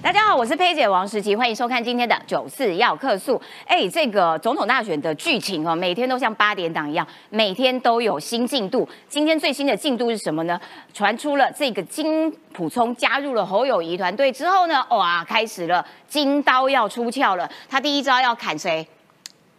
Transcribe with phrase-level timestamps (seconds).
[0.00, 3.40] 大家好，我是佩姐王时琪，欢迎收看今天的九四要客诉。
[3.66, 8.88] 哎，这个总统大选的剧情哦，每天都像八点档一样，每天都有新进度。
[9.08, 10.58] 今天最新的进度是什么呢？
[10.94, 17.50] 传出了这个金普聪加入了侯友谊团队之后呢，哇，开始了金刀要出鞘了。
[17.68, 18.86] 他第一招要砍谁？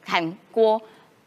[0.05, 0.81] 砍郭。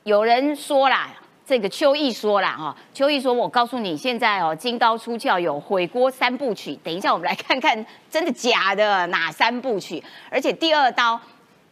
[0.04, 1.10] 有人说啦。
[1.44, 6.78] 这个邱毅说了哈，邱毅说：“我告诉你，现在哦，金刀出鞘有悔锅三部曲。
[6.84, 10.02] 等一下，我们来看看真的假的哪三部曲。
[10.30, 11.20] 而且第二刀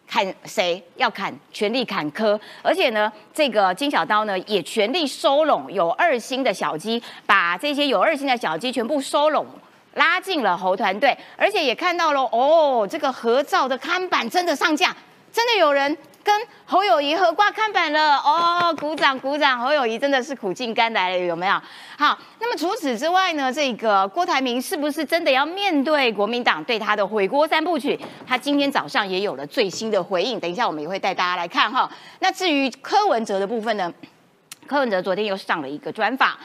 [0.09, 0.83] 砍谁？
[0.97, 2.39] 要砍全力砍柯。
[2.63, 9.47] 而且呢，这个金小刀呢也全力收拢有二星的小鸡，把这些有二星的小鸡全部收拢，
[9.95, 11.17] 拉进了猴团队。
[11.37, 14.95] 而且也看到了哦，这个合照的看板真的上架，
[15.33, 16.35] 真的有人。”跟
[16.65, 19.59] 侯友谊合挂看板了哦，鼓掌鼓掌！
[19.59, 21.53] 侯友谊真的是苦尽甘来了，有没有？
[21.99, 23.53] 好，那么除此之外呢？
[23.53, 27.99] 这个郭台铭是不是真的要面对国民党对他的回锅三部曲？
[28.27, 31.91] 他今天早上也有了最新的回应，等一下我们也会带大家来看哈。
[32.21, 33.93] 那至于柯文哲的部分呢？
[34.67, 36.39] 柯文哲昨天又上了一个专访，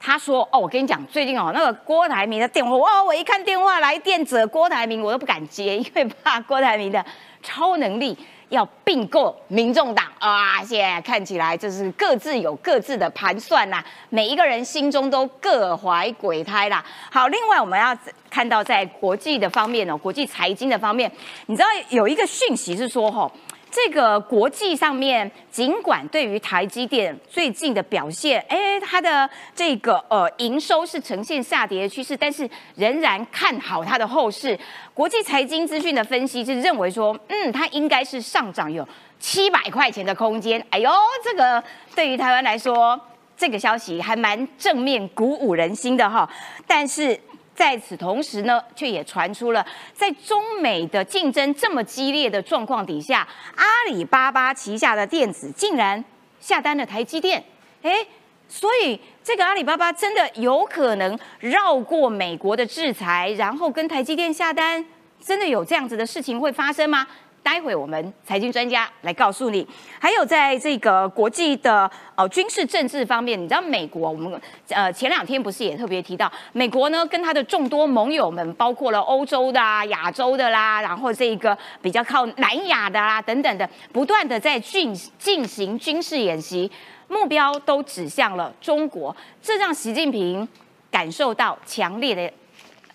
[0.00, 7.04] 他说：“哦，我跟你讲，最近哦，那个郭台铭的电话，哇，我一看电话来电者郭台铭，我都不敢接，因为怕郭台铭的
[7.42, 8.16] 超能力。”
[8.48, 10.62] 要并购民众党啊！
[10.62, 16.84] 现在看起来就是各自有各自的盘算呐，每一个人心中都各怀鬼胎啦。
[17.10, 17.96] 好，另外我们要
[18.30, 21.10] 看到在国际的方面哦，国际财经的方面，
[21.46, 23.30] 你知道有一个讯息是说吼。
[23.70, 34.58] 这个国际上面，尽管对于台积电最近的表现，哎，它的这个呃营收是呈现下跌的趋势，但是仍然看好它的后市。
[34.94, 38.86] 国际财经资讯的分析是认为说，嗯，它应该是上涨有
[39.20, 40.64] 七百块钱的空间。
[40.70, 40.90] 哎呦，
[41.22, 41.62] 这个
[41.94, 42.98] 对于台湾来说，
[43.36, 46.28] 这个消息还蛮正面、鼓舞人心的哈。
[46.66, 47.20] 但是。
[47.56, 53.26] 在此同时呢，却也传出了在中美的竞争这么激烈的状况底下，
[53.56, 56.04] 阿里巴巴旗下的电子竟然
[56.38, 57.42] 下单了台积电，
[57.80, 58.06] 哎，
[58.46, 64.84] 所以这个阿里巴巴真的有可能绕过美国的制裁，然后跟台积电下单，
[65.18, 67.06] 真的有这样子的事情会发生吗？
[67.46, 69.64] 待会我们财经专家来告诉你，
[70.00, 74.40] 还有在这个国际的呃军事政治方面，你知道美国，我们
[74.70, 86.68] 呃前两天不是也特别提到，美国呢跟他的众多盟友们，包括了欧洲的、啊、亚洲的啦，然后这个比较靠南亚的啦等等的，不断的在进进行军事演习，
[87.06, 90.48] 目标都指向了中国，这让习近平
[90.90, 92.28] 感受到强烈的。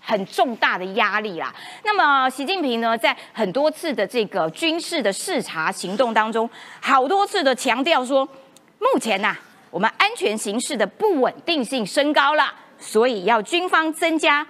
[0.01, 1.53] 很重大的压力啦。
[1.85, 6.49] 那么，习近平呢，在很多次的这个军事的视察行动当中，
[6.81, 8.27] 好多次的强调说，
[8.79, 9.37] 目前呐，
[9.69, 14.45] 我们安全形势的不稳定性升高了，所以要军方增加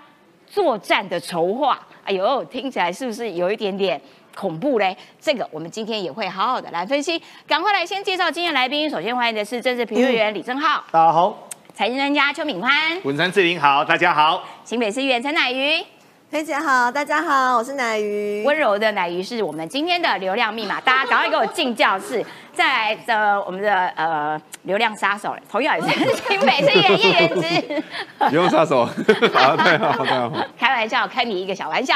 [0.48, 1.80] 作战的筹划。
[2.06, 4.02] 哎呦，听起来是不是有一点点
[4.34, 4.98] 恐怖嘞？
[5.20, 7.22] 这个我们今天也会好好的来分析。
[7.46, 10.84] 赶快来先介绍今天来宾，首先欢迎的是政治评论员李正浩。
[10.92, 11.51] 大家好。
[11.74, 12.70] 财经专家邱敏欢，
[13.04, 14.44] 文山志玲好，大家好。
[14.66, 15.82] 新北市议员陈乃瑜，
[16.30, 18.44] 裴姐好，大家好，我是乃瑜。
[18.46, 22.24] 温柔的乃瑜是我们今天的流量密码，大家赶快给我进教室。
[22.54, 27.84] 再来的我们的呃流量杀手，同样也是新北市议员叶元之。
[28.32, 28.86] 流量杀手，
[29.34, 30.32] 好，太好，太好。
[30.60, 31.96] 开玩笑，开你一个小玩笑。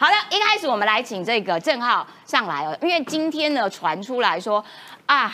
[0.00, 4.62] 好的，一开始我们来请这个郑浩上来哦，因为今天呢传出来说
[5.06, 5.32] 啊，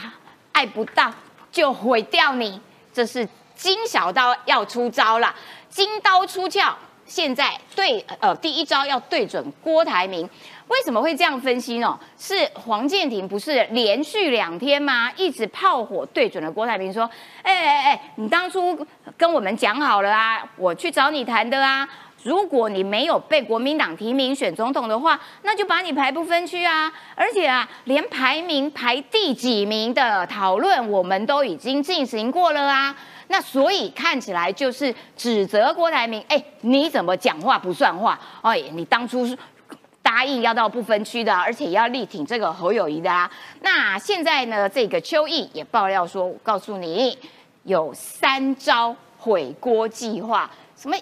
[0.52, 1.10] 爱不到
[1.50, 2.60] 就毁掉你，
[2.92, 3.26] 这是。
[3.58, 5.34] 金小刀要出招了，
[5.68, 6.72] 金刀出鞘，
[7.04, 10.30] 现在对呃第一招要对准郭台铭，
[10.68, 11.98] 为什么会这样分析呢？
[12.16, 15.10] 是黄建庭不是连续两天吗？
[15.16, 17.10] 一直炮火对准了郭台铭，说，
[17.42, 18.86] 哎哎哎，你当初
[19.16, 21.88] 跟我们讲好了啊，我去找你谈的啊，
[22.22, 32.94] 如果你没有被国民党提名选总统的话，那就把你排不分区啊，而且啊，连排名排第几名的讨论我们都已经进行过了啊。
[33.28, 38.18] 那所以看起来就是指责郭台铭，哎，你怎么讲话不算话？
[38.42, 39.38] 哎，你当初是
[40.02, 43.30] 答应要到不分区的，而且要力挺这个侯友谊的啊。
[43.60, 47.16] 那现在呢，这个邱毅也爆料说，我告诉你，
[47.64, 50.50] 有三招毁锅计划。
[50.74, 50.96] 什么？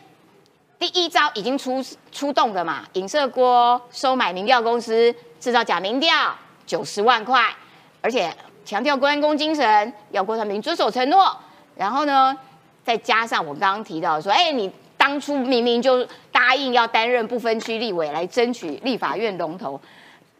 [0.78, 1.82] 第一招已经出
[2.12, 2.84] 出动了嘛？
[2.94, 6.34] 影射郭收买民调公司，制造假民调，
[6.66, 7.54] 九十万块，
[8.02, 8.30] 而且
[8.64, 11.34] 强调关公精神，要郭台铭遵守承诺。
[11.76, 12.36] 然后呢，
[12.84, 19.78] 再加上我刚刚提到说，哎，你当初明明就答应要担任不分区立委来争取立法院龙头，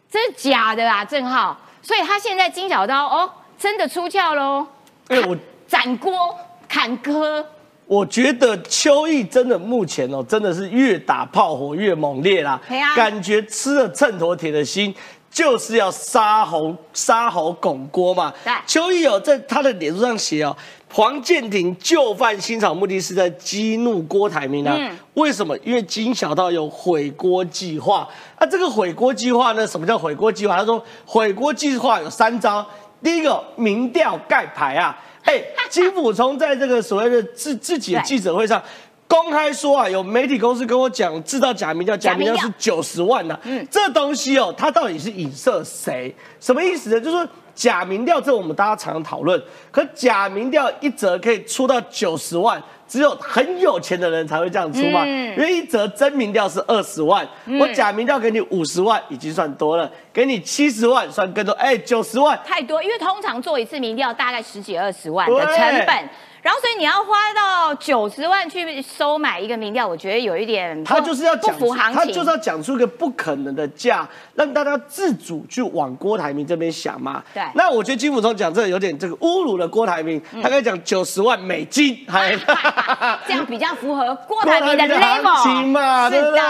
[0.09, 1.55] 这是假的啊，郑浩。
[1.81, 4.65] 所以他现在金小刀哦，真的出鞘喽。
[5.09, 5.37] 哎，我
[5.67, 6.35] 斩锅
[6.67, 7.45] 砍割，
[7.85, 12.59] 我觉得邱毅真的目前哦，真的是越打炮火越猛烈啦
[12.95, 14.93] 感觉吃了秤砣铁的心。
[15.29, 18.33] 就是要杀猴杀猴拱锅嘛。
[18.43, 20.55] 对邱毅有在他的脸书上写哦，
[20.91, 24.75] 黄建庭就范新草，目的是在激怒郭台铭啊。
[24.77, 25.57] 嗯为什么？
[25.63, 28.07] 因为金小道有毁锅计划。
[28.39, 29.65] 那这个毁锅计划呢？
[29.65, 30.55] 什么叫毁锅计划？
[30.55, 32.63] 他说毁锅计划有三招。
[33.01, 34.95] 第一个，民调盖牌啊。
[35.25, 38.61] 哎，金溥聪在这个所谓的自自己的记者会上。
[39.07, 46.13] 公开说啊，有媒体公司跟我讲，制造假民调，假民调是九十万呐、嗯，这东西哦，它到底是影射谁？
[46.39, 46.99] 什么意思呢？
[46.99, 55.01] 就是说假民调，这我们大家常常讨论，可假民调一折可以出到九十万，只有很有钱的人才会这样出嘛。
[55.03, 55.31] 嗯。
[55.31, 57.27] 因为一折真民调是二十万，
[57.59, 62.39] 我假民调给你五十万已经算多了，给你七十万算更多，哎，九十万。
[62.45, 65.57] 太多，因为通常做一次民调大概十几二十万的成
[65.87, 66.09] 本，
[66.47, 77.21] 然后所以你要花到九十万去收买一个民调，我觉得有一点他就是要不讲出，符行情，他就是要讲出一个不可能的价，让大家自主去往郭台铭这边想嘛。
[77.33, 82.33] 对那我觉得金溥聪讲这个有点这个侮辱了郭台铭，嗯他该讲九十万美金，还
[83.27, 86.41] 这样比较符合郭台铭的 level 情嘛，对不对？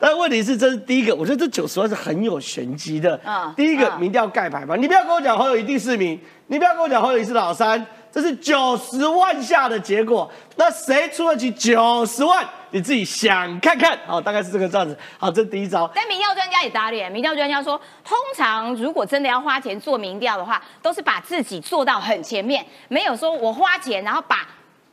[0.00, 3.20] 但问题是，这是第一个，我觉得这九十万是很有玄机的。
[3.24, 10.26] 嗯第一个嗯民调盖牌嘛，你不要跟我讲侯友谊第四名，你不要跟我讲侯友谊是老三，这是九十万下的结果。
[10.56, 12.42] 那谁出得起九十万？
[12.70, 13.98] 你自己想看看。
[14.06, 14.96] 好，大概是这个这样子。
[15.18, 15.90] 好，这第一招。
[15.94, 24.48] 但民调专家也打脸，民调专家说，通常如果真的要花钱做民调的话，都是把自己做到很前面，没有说我花钱然后把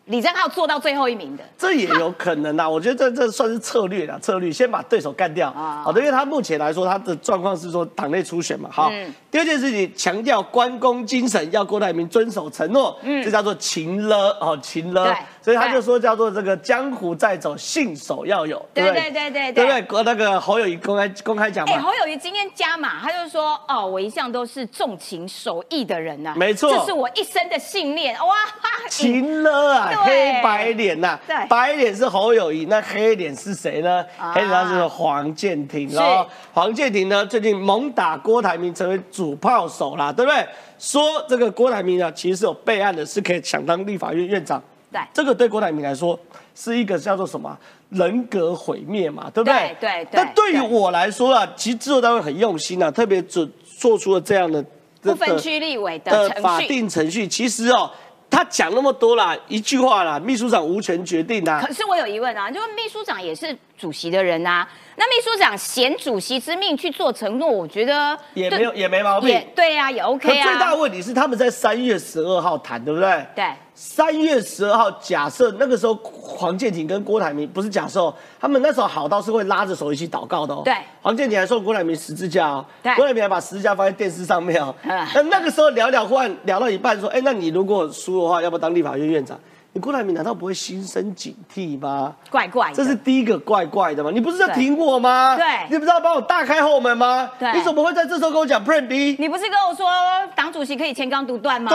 [0.06, 1.44] 李正浩做到最后一名的。
[1.58, 5.50] 这也有可能啊， 我觉得这这算是策略啦，策略先把对手干掉。
[5.52, 8.70] 啊好的，因为他目前来说，他的状况是说党内初选嘛。
[8.72, 15.16] 好，嗯第二件事情强调关公精神，要郭台铭遵守承诺，嗯这叫做情了哦，情了。
[15.44, 19.82] 所以他就说叫做这个江湖在走，信手要有，对不对对对对不对？
[19.82, 28.36] 国那个侯友谊公开公开讲哎、嘛，侯友谊今天加码，他就说：“哦，我一向都是重情守义的人呐、没错这是我一生的信念。”哇，
[28.90, 34.06] 情了啊，黑白脸呐、对白脸是侯友谊，那黑脸是谁呢？
[34.18, 36.26] 啊黑脸他是黄建庭是哦。
[36.54, 40.48] 黄建庭呢，最近猛打郭台铭，成为主炮手啦，对不对？
[40.80, 44.62] 说这个郭台铭呢，其实是有备案的，是可以想当立法院院长。
[44.94, 46.18] 对这个对郭台铭来说
[46.56, 47.58] 是一个叫做什么
[47.90, 49.76] 人格毁灭嘛，对不对？
[49.80, 53.48] 对对对但对于我来说啊，其实制作单位很用心啊，特别做
[53.80, 54.64] 做出了这样的
[55.02, 56.62] 不分区立委的的法。
[56.62, 57.92] 定程序，其实哦，
[58.30, 61.62] 他讲那么多啦，一句话啦，秘书长无权决定啊。
[61.66, 69.42] 可是我有疑问啊，就是秘书长也是主席的人啊，那秘书长衔主席之命去做承诺，我觉得也没有也没毛病也。
[69.56, 70.74] 对啊，也 OK 最大。
[70.74, 73.26] 问题是他们在三月十二号谈，对不对？
[73.36, 80.62] 对，三月十二号，假设那个时候黄建庭跟郭台铭不是假设哦，他们那时候好到是会拉着手一起祷告的哦。
[80.64, 82.66] 对黄建庭还送郭台铭十字架哦。
[82.84, 84.74] 对郭台铭还把十字架放在电视上面哦。
[84.84, 89.40] 嗯那那个时候聊聊，忽然聊到一半说，哎，那你如果输的话，要不要当立法院院长？
[89.76, 92.14] 你郭台铭难道不会心生警惕吗？
[92.30, 92.76] 怪怪的。
[92.76, 94.12] 这是第一个怪怪的嘛？
[94.12, 95.36] 你不是在挺我吗？
[95.36, 97.28] 对你不是要帮我大开后门吗？
[97.40, 99.16] 对你怎么会在这时候跟我讲 Plan B？
[99.18, 99.90] 你不是跟我说
[100.36, 101.72] 党主席可以前纲独断吗？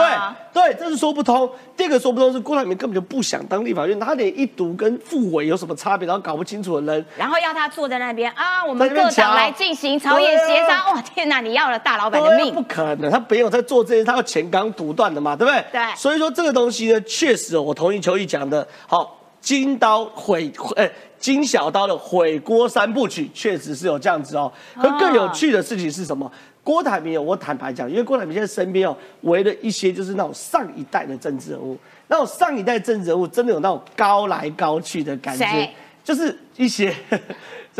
[0.53, 1.49] 对对，这是说不通。
[1.75, 10.93] 第二个说不通是郭台铭根本就不想当立法院，他连一读跟复委有什么差别，然后搞不清楚的人，然后要他坐在那边啊，我们各党来进行朝野协商。
[10.93, 12.61] 哇，天哪，你要了大老板的对啊不。
[12.63, 15.65] 可能，他没有在做这些，他要前纲独断的嘛，对不对？
[15.73, 24.51] 对所以说这个东西呢，确实哦我同意邱毅讲的，好，金刀毁，呃，金小刀的毁锅三部曲，确实是有这样子哦。
[24.75, 26.31] 可更有趣的事情是什么？
[26.61, 31.77] 郭台铭哦，我坦白讲，因为郭台铭现在身边哦围了一些就是那种上一代的政治人物，
[32.07, 35.71] 那种上一代政治人物真的有那种高来高去的感觉，
[36.03, 36.93] 就是一些，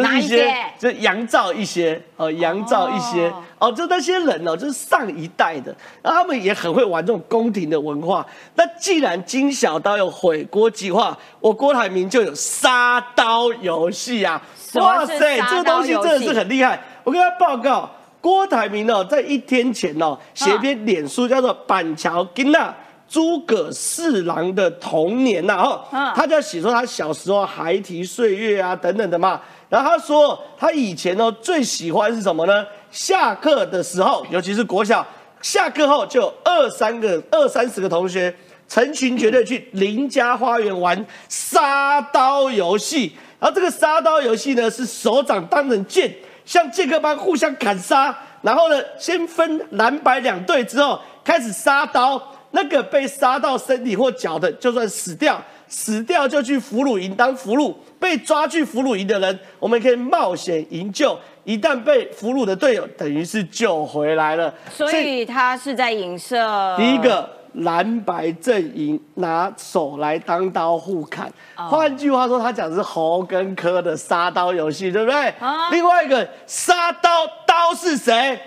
[0.04, 8.26] 就是一些哪一些，就是杨照一些，哦，杨照一些，哦哦，就那些人哦，就是上一代的，然后他们也很会玩这种宫廷的文化。
[8.56, 14.42] 那既然金小刀有毁锅计划，我郭台铭就有杀刀游戏啊！
[14.56, 16.82] 什么是杀刀这个东西真的是很厉害。
[17.04, 17.90] 我跟他报告，
[18.22, 22.70] 郭台铭哦，在一天前哦，写一篇脸书叫做《板桥金娜》。
[23.12, 29.42] 诸葛四郎的童年呐、哈、嗯他就要写说他小时候孩提岁月啊等等的嘛。
[29.70, 32.66] 然后他说他以前呢最喜欢是什么呢？
[32.92, 35.06] 下课的时候，尤其是国小，
[35.42, 38.34] 下课后就有二三个、二三十个同学
[38.68, 43.16] 成群结队去邻家花园玩杀刀游戏。
[43.40, 48.18] 然后这个杀刀游戏呢是手掌当成剑，像剑客般互相砍杀。
[48.42, 52.22] 然后呢，先分蓝白两队之后开始杀刀。
[52.52, 61.18] 那个被杀到身体或脚的，就算死掉，死掉就去俘虏营当俘虏，被抓去俘虏营的人，我们可以冒险营救。
[61.46, 64.54] 一旦被俘虏的队友，等于是救回来了。
[64.70, 75.30] 所以他是在影射第一个蓝白阵营拿手来当刀互砍，换句话说，他讲的是猴跟柯的杀刀游戏，对不对？
[75.40, 78.40] 啊另外一个杀刀刀是谁？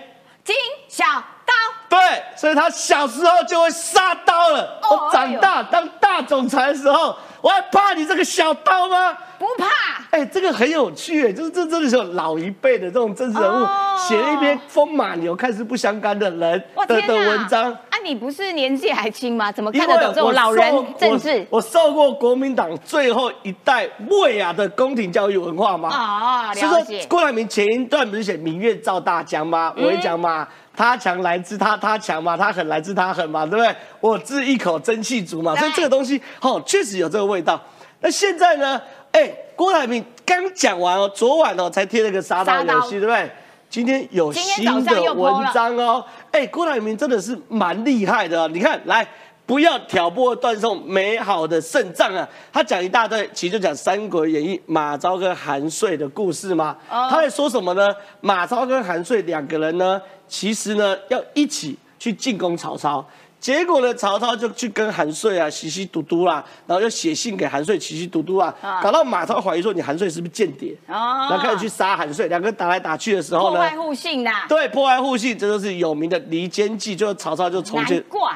[0.45, 0.55] 金
[0.87, 1.03] 小
[1.45, 1.53] 刀。
[1.89, 1.99] 对，
[2.35, 4.79] 所以他小时候就会杀刀了。
[4.81, 9.15] 哦我长大当大总裁的时候，我还怕你这个小刀吗？
[9.37, 9.67] 不怕，
[10.11, 17.71] 哎、这个很有趣，哎，就是这真的是有老一辈的这种政治人物哦写了一篇风马牛看似不相干的人的的文章。
[17.71, 19.51] 啊，你不是年纪还轻吗？
[19.51, 21.57] 怎么看得懂这种我老人政治我？
[21.57, 25.89] 我受过国民党最后一代魏雅的宫廷教育文化吗。
[25.89, 27.05] 啊，了解。
[27.07, 29.73] 郭台铭前一段不是写“明月照大江”吗？
[29.75, 33.75] 嗯我会讲嘛，他强来自他，他强嘛，他狠来自他狠嘛，对不对？
[33.99, 37.61] 我自一口蒸汽足嘛，所以这个东西哦，确实有这个味道。
[38.01, 38.81] 那现在呢？
[39.11, 43.31] 哎，郭台铭刚讲完哦，昨晚哦才贴了个沙刀杀游戏，对不对？
[43.69, 46.03] 今天有新的文章哦。
[46.31, 48.47] 哎，郭台铭真的是蛮厉害的哦。
[48.47, 49.07] 你看，来。
[49.45, 52.27] 不要挑拨断送美好的胜仗啊！
[52.51, 56.75] 他讲一大堆，其实就讲《三国演义》马超跟韩遂的故事嘛。
[56.89, 57.93] 哦他在说什么呢？
[58.21, 63.05] 马超跟韩遂两个人呢，其实呢要一起去进攻曹操。
[63.37, 74.45] 结果呢，曹操就去跟韩遂啊稀稀嘟嘟啦，然后又写信给韩遂稀稀嘟嘟啊啊，搞到马超怀疑说你韩遂是不是间谍，哦然后开始去杀韩遂，两个人打来打去的时候呢破坏，互信呐。
[74.47, 78.01] 对破坏互信，这就是有名的离间计，就是曹操就重难建。
[78.03, 78.32] 怪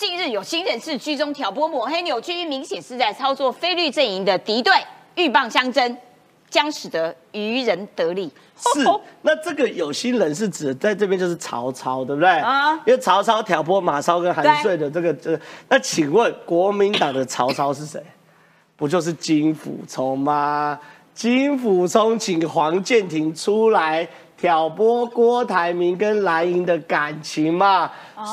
[0.00, 4.72] 近日有新人士居中挑拨、抹黑、扭曲，明显是在操作菲律阵营的敌对，
[5.14, 5.94] 鹬蚌相争，
[6.48, 8.32] 将使得渔人得利。
[8.56, 8.82] 是，
[9.20, 12.30] 那这个有心人是指在这边就是曹操，对不对？
[12.30, 15.38] 啊因为曹操挑拨马超跟韩遂的这个这，
[15.68, 18.02] 那请问国民党的曹操是谁？
[18.76, 20.80] 不就是金辅聪吗？
[21.12, 24.08] 金辅聪请黄建庭出来
[24.40, 27.90] 挑拨郭台铭跟蓝营的感情嘛，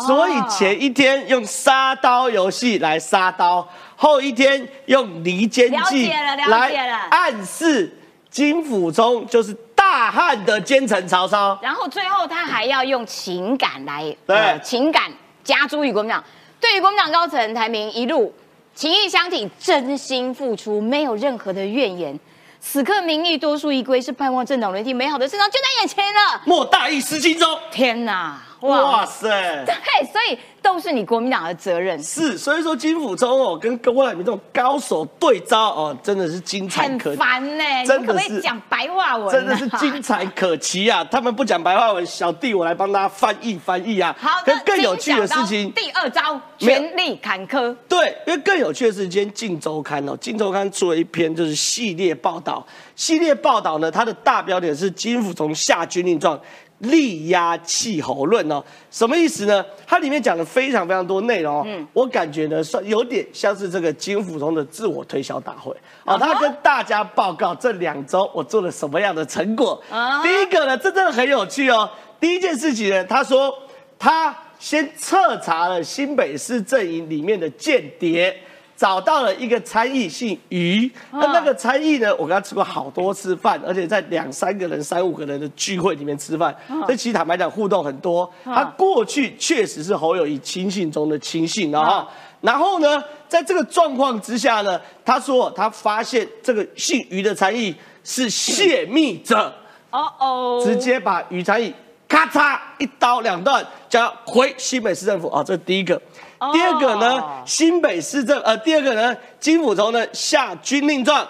[0.07, 6.07] 所以前一天用杀刀游戏来杀刀，后一天用离间了计
[6.47, 6.69] 来
[7.09, 7.93] 暗示
[8.29, 11.59] 金溥聪就是大汉的奸臣曹操。
[11.61, 15.11] 然后最后他还要用情感来，对情感
[15.43, 16.23] 加诸于国民党。
[16.61, 18.33] 对于国民党高层台铭一路
[18.73, 22.17] 情义相挺，真心付出，没有任何的怨言。
[22.59, 26.41] 此刻民意多数一归，是盼望政党轮替，美好的胜仗就在眼前了。
[26.45, 27.57] 莫大意失荆州。
[27.71, 29.05] 天哪，哇哇！
[29.05, 29.29] 塞！
[29.65, 29.75] 对，
[30.11, 39.31] 所以都是你国民党的责任，是，所以说金辅中哦，跟郭台铭这种高手对招哦，真的是精彩很可烦呢、你真的可不可以是讲白话文、啊？
[39.31, 41.03] 真的是精彩可期啊！
[41.03, 44.15] 他们不讲白话文，小弟我来帮大家翻译翻译啊。
[44.19, 47.75] 好的，跟更有趣的事情，第二招全力坎坷。
[47.87, 52.65] 对，因为更有趣的是，今天《镜周刊》哦，《镜周刊》做了一篇就是系列报道。
[52.95, 56.39] 系列报道呢，它的大标点是金辅中下军令状，
[56.79, 58.63] 力压气候论哦。
[58.91, 59.65] 什么意思呢？
[59.85, 61.63] 它里面讲了非常非常多内容哦。
[61.65, 65.71] 嗯我感觉呢，算有点像是这个金溥聪的自我推销大会
[66.03, 66.13] 哦。
[66.13, 69.81] 啊哈他跟大家报告这两周我做了什么样的成果。
[69.89, 71.89] 啊第一个呢，这真的很有趣哦。
[72.19, 73.53] 第一件事情呢，他说
[73.99, 78.35] 他先彻查了新北市阵营里面的间谍，
[78.77, 88.31] 找到了一个参议姓于，啊那那个参议呢，我跟他吃过好多次饭，而且在两三个人、三五个人的聚会里面吃饭，啊所以其实坦白讲互动很多。
[88.45, 91.81] 他过去确实是侯友谊亲信中的亲信啊。
[91.81, 92.07] 啊
[92.41, 99.51] 然后呢，在这个状况之下呢，他说他发现这个姓于的参议是泄密者。
[99.89, 101.73] 哦哦，直接把于参议
[102.07, 105.99] 咔嚓一刀两断，叫他回新北市政府啊、这是第一个。
[106.39, 106.51] 哦。
[106.53, 111.27] 第二个呢，新北市政呃，第二个呢，金溥聪呢下军令状，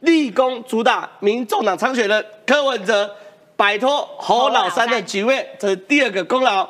[0.00, 3.10] 立功主打民众党参选人柯文哲，
[3.56, 6.68] 摆脱侯老三的局位，这是第二个功劳。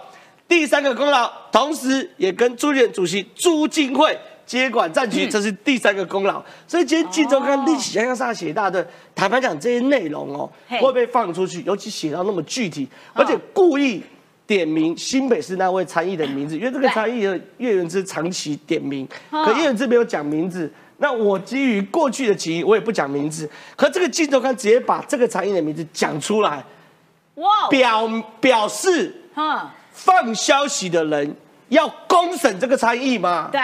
[0.48, 4.16] 第三个功劳，同时也跟朱立主席朱金惠
[4.46, 6.40] 接管战局，这是第三个功劳。
[6.68, 10.48] 所以今天《金周刊》立起洋洋洒写一大的，坦白讲，这些内容哦，
[10.80, 14.00] 会被放出去，尤其写到那么具体，而且故意
[14.46, 20.72] 点名新北市那位参议的名字，因为这个对参议的叶元之长期点名，嗯可叶元之没有讲名字。
[20.98, 23.46] 那我基于过去的情谊，我也不讲名字。
[23.76, 26.64] 可这个《镜头看》直接把这个参议的名字讲出来，
[27.34, 28.08] 哇，表
[28.40, 31.36] 表示哼，放消息的人
[31.68, 33.50] 要公审这个参议吗？
[33.52, 33.60] 对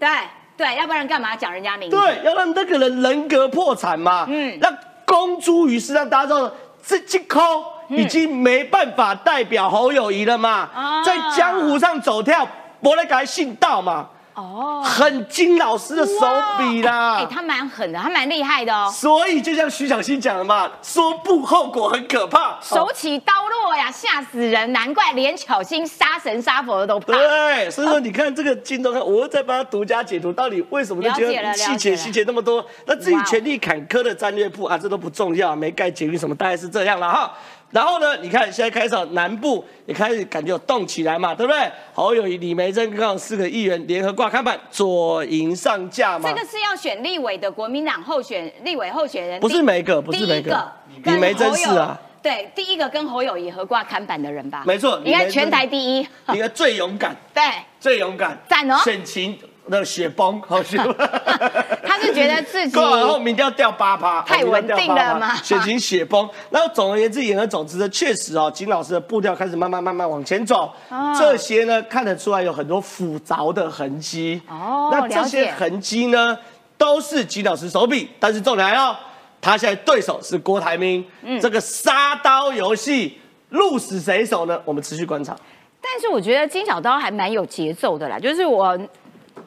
[0.00, 0.08] 对
[0.56, 1.96] 对，要不然干嘛讲人家名字？
[1.96, 6.52] 对，要让那个人人格破产嘛，嗯嗯，让公诸于世，让大家知道
[6.84, 7.64] 这这抠
[7.96, 12.46] 已经没办法代表侯友谊了嘛，啊在江湖上走跳，
[12.80, 14.08] 我来给他信道嘛。
[14.34, 16.14] 哦，很金老师的手
[16.56, 17.16] 笔啦。
[17.16, 18.90] 哎，他蛮狠的，他蛮厉害的哦。
[18.90, 24.72] 所以就像徐小新讲的嘛，说不后果很可怕，手起刀落呀，吓死人！
[24.72, 27.12] 难怪连巧心杀神杀佛的都怕。
[27.12, 32.64] 对，所以说你看这个金东看，我在帮他独家解读，到底为什么就觉得细节细节那么多？
[32.86, 37.30] 那至于权力坎坷的战略部啊，这都不重要，没盖捷运什么，大概是这样了哈。
[37.72, 41.72] 然后呢，你看现在开始南部也开始感觉有动起来嘛，对不对？
[41.94, 46.28] 侯友谊、李梅珍刚好四个议员联合挂看板，左营上架嘛。
[46.28, 54.62] 这个是要选立委的国民党候选立委候选人，不是第每一个不是第一每个个李跟梅珍是啊，对，第一个跟侯友谊合挂看板的人吧？
[54.66, 56.06] 没错李梅珍应该全台第一。
[56.28, 57.42] 你看最勇敢，对，
[57.80, 59.38] 最勇敢，赞哦选情
[59.68, 60.76] 的雪崩，好雪。
[61.84, 66.28] 他是觉得自己过完后民调掉八趴，太稳定了嘛选情雪崩。
[66.50, 70.72] 然后总而言之，言而总之呢，确实哦，金老师的步调开始慢慢慢慢往前走。
[70.88, 74.40] 哦这些呢，看得出来有很多复杂的痕迹。
[74.48, 76.36] 哦那这些痕迹呢，
[76.76, 78.08] 都是金老师手笔。
[78.18, 78.98] 但是重点来了，
[79.40, 83.18] 他现在对手是郭台铭，嗯这个杀刀游戏
[83.50, 84.60] 鹿死谁手呢？
[84.64, 85.36] 我们持续观察。
[85.80, 88.78] 但是我觉得金小刀还蛮有节奏的啦，就是我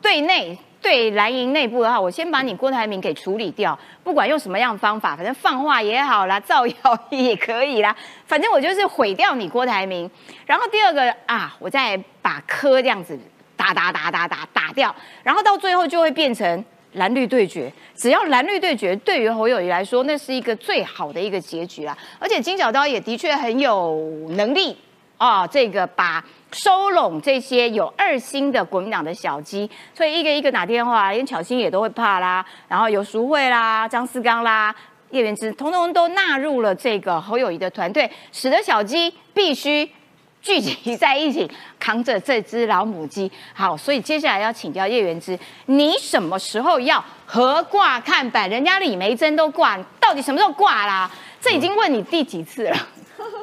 [0.05, 6.75] 对内对蓝营内部的话，我先把你郭台铭给处理掉，不管用什么样的方法，反正放话也好啦，造谣
[7.09, 7.95] 也可以啦，
[8.27, 10.07] 反正我就是毁掉你郭台铭。
[10.45, 13.17] 然后第二个啊，我再把柯这样子
[13.55, 16.63] 打打打打打打掉，然后到最后就会变成。
[16.93, 21.97] 蓝绿对决，只要蓝绿对决，对于侯友谊来说，那是一个最好的一个结局啦。
[22.17, 24.77] 而且金小刀也的确很有能力
[25.17, 26.23] 啊，这个把
[26.55, 34.73] 收拢这些有二心的国民党的小鸡，所以一个一个打电话，连巧心也都会怕啦，然后有淑慧啦、张思刚啦、
[35.09, 39.89] 叶元之，通通都纳入了这个侯友谊的团队，使得小鸡必须。
[40.41, 43.31] 聚集在一起，扛着这只老母鸡。
[43.51, 45.35] 好，所以接下来要请教叶元之，
[45.65, 48.47] 你什么时候要合挂看板？
[48.47, 51.09] 人家李梅珍都挂，到底什么时候挂啦？
[51.41, 52.77] 这已经问你第几次了？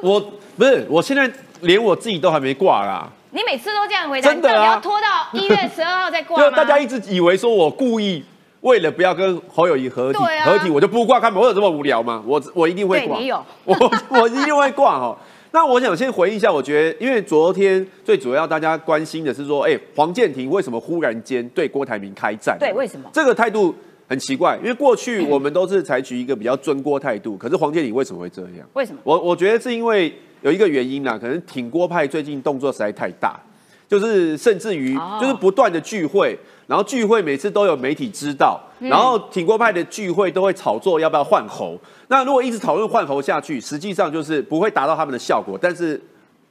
[0.01, 0.17] 我
[0.57, 1.29] 不是，我现在
[1.63, 3.09] 连我自己都还没挂啦。
[3.31, 6.55] 你每次都这样回答，真的啊你要拖到一月十二号再挂吗？
[6.55, 8.23] 大家一直以为说我故意
[8.61, 12.23] 为了不要跟侯友谊合体，啊合体我就不挂看板，我有这么无聊吗？
[12.27, 13.75] 我我一定会挂，你有我
[14.09, 15.17] 我一定会挂哈。
[15.51, 22.57] 那我想先回应一下，我觉得因为昨天最主要大家关心的是说，哎、黄建庭为什么忽然间对郭台铭开战？
[22.59, 23.09] 对，为什么？
[23.13, 23.75] 这个态度
[24.07, 28.67] 很奇怪，因为过去我们都是采取一个比较尊郭态度，可是黄建庭为什么会这样？
[28.73, 28.99] 为什么？
[29.03, 30.11] 我我觉得是因为
[30.43, 33.39] 有一个原因啦，可能挺郭派最近动作实在太大，
[33.87, 41.79] 就是甚至于哦就是不断的聚会，然后聚会每次都有媒体知道，然后挺郭派的聚会都会炒作要不要换猴。
[42.09, 45.99] 那如果一直讨论换猴下去，实际上就是不会达到他们的效果，但是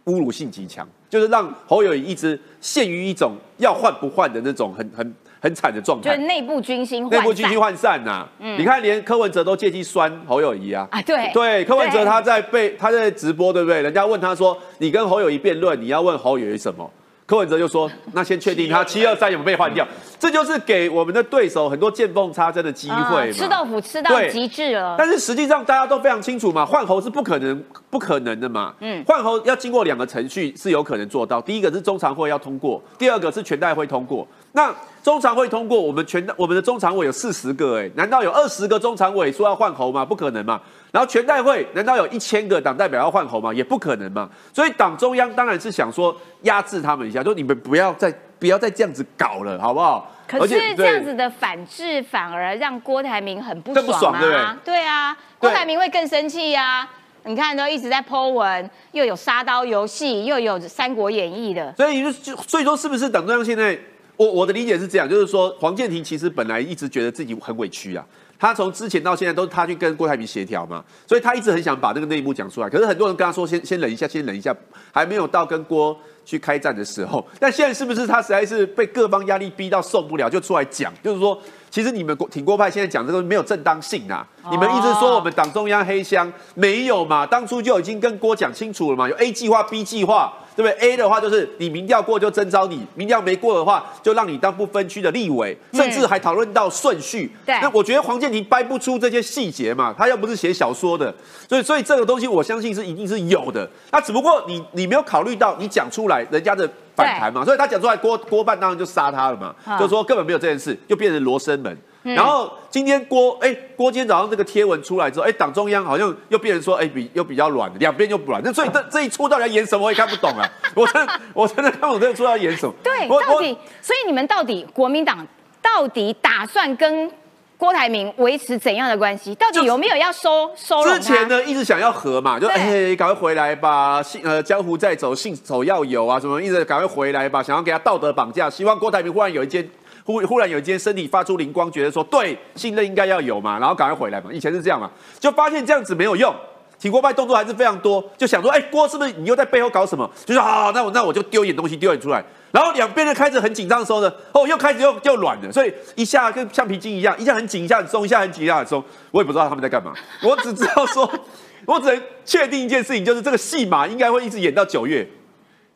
[0.06, 6.10] 侮辱性极强，就是让侯友宜一直陷于一种要换不换的那种很很很惨的状态。
[6.10, 10.86] 就是内部军心内部军心涣散呐、嗯你看连柯文哲都借机酸侯友谊啊。
[10.90, 13.82] 啊，对对，柯文哲他在被他在直播，对不对？
[13.82, 16.88] 人家问他说：“你跟侯友谊辩论，你要问侯友谊什么？”
[17.24, 19.86] 柯文哲就说：“那先确定 他七二三有没有被换掉。”
[20.18, 23.32] 这就是给我们的对手很多见缝插针的机啊会嘛。
[23.32, 24.94] 吃豆腐吃到对极致了。
[24.98, 28.74] 但是实际上大家都非常清楚嘛，换侯是不可能不可能的嘛。
[28.80, 34.26] 嗯嗯，换侯要经过两个程序是有可能做到，第一个是中常会要通过，第二个是全代会通过。
[34.52, 40.04] 那中常会通过，我们全我们的中常委有四十个，哎，难道有二十个中常委说要换候吗？
[40.04, 40.60] 不可能嘛。
[40.92, 43.52] 然后全代会难道有一千个党代表要换候吗？
[43.52, 44.28] 也不可能嘛。
[44.52, 50.10] 所以党中央当然是想说压制他们一下，就你们不要再不要再这样子搞了，好不好？
[50.28, 56.88] 可是这样子的反制反而让郭台铭很不爽啊，对不对对啊，郭台铭会更生气呀、
[57.24, 63.78] 你看都一直在 Po 文，又有杀刀游戏，又有《三国演义》的，所以就就所以说，是不是党中央现在，
[64.22, 68.04] 我我的理解是这样，就是说黄建庭其实本来一直觉得自己很委屈啊，
[68.38, 72.70] 他从之前到现在都是他去跟郭台铭协调嘛，所以他一直很想把那个内幕讲出来。
[72.70, 74.54] 可是很多人跟他说先先忍一下，先忍一下，
[74.92, 77.26] 还没有到跟郭去开战的时候。
[77.40, 81.40] 但现在是不是他实在是被各方压力逼到受不了，就出来讲，就是说。
[81.72, 84.28] 其实你们国挺郭派现在讲这个没有正当性啊！
[84.50, 87.24] 你们一直说我们党中央黑箱，没有嘛？
[87.24, 97.30] 当初就已经跟郭讲清楚了嘛，有 A 计划、B 计划，对不对？A 的话就是你民调过就征召你，民调没过的话就让你当不分区的立委，甚至还讨论到顺序。
[97.46, 101.14] 对那我觉得黄建庭掰不出这些细节嘛，他又不是写小说的，
[101.48, 103.68] 所以所以这个东西我相信是一定是有的。
[103.90, 111.76] 那只不过你你没有考虑到你讲出来人家的反弹嘛，所以他讲出来郭郭办当然就杀他了嘛，嗯就说根本没有这件事，就变成罗生门。
[112.02, 120.48] 然后今天郭哎郭今天早上这个贴文出来之后，哎党中央好像又变成说哎比又比较软，两边又不软，那所以这这一出到底要演什么我也看不懂啊！
[120.74, 122.74] 我真的 我真的看不懂这个出要演什么。
[122.82, 125.26] 对，我到底，所以你们到底国民党
[125.60, 127.10] 到底打算跟
[127.56, 129.32] 郭台铭维持怎样的关系？
[129.36, 130.82] 到底有没有要收收？
[130.82, 132.56] 之前呢，一直想要和嘛，就对
[132.90, 139.64] 哎，赶快回来吧，信呃江湖再走，信手要有啊，什么一直赶快回来吧，想要给他道德绑架，希望郭台铭忽然有一件
[140.04, 146.34] 忽忽然有一天身体发出灵光，觉得说对信任应该要有嘛，然后赶快回来嘛，以前是这样嘛，就发现这样子没有用。
[146.78, 150.10] 挺郭派动作还是非常多，就想说，哎、郭是不是你又在背后搞什么？
[150.24, 161.08] 就说好，那我那我就丢一点东西丢一点出来，然后两边的开始很紧张的时候呢，哦，又开始又又软了，所以一下跟橡皮筋一样，一下很紧，一下很松，一下很紧，一下很松，我也不知道他们在干嘛，我只知道说，
[161.66, 165.06] 我只能确定一件事情，就是这个戏码应该会一直演到九月，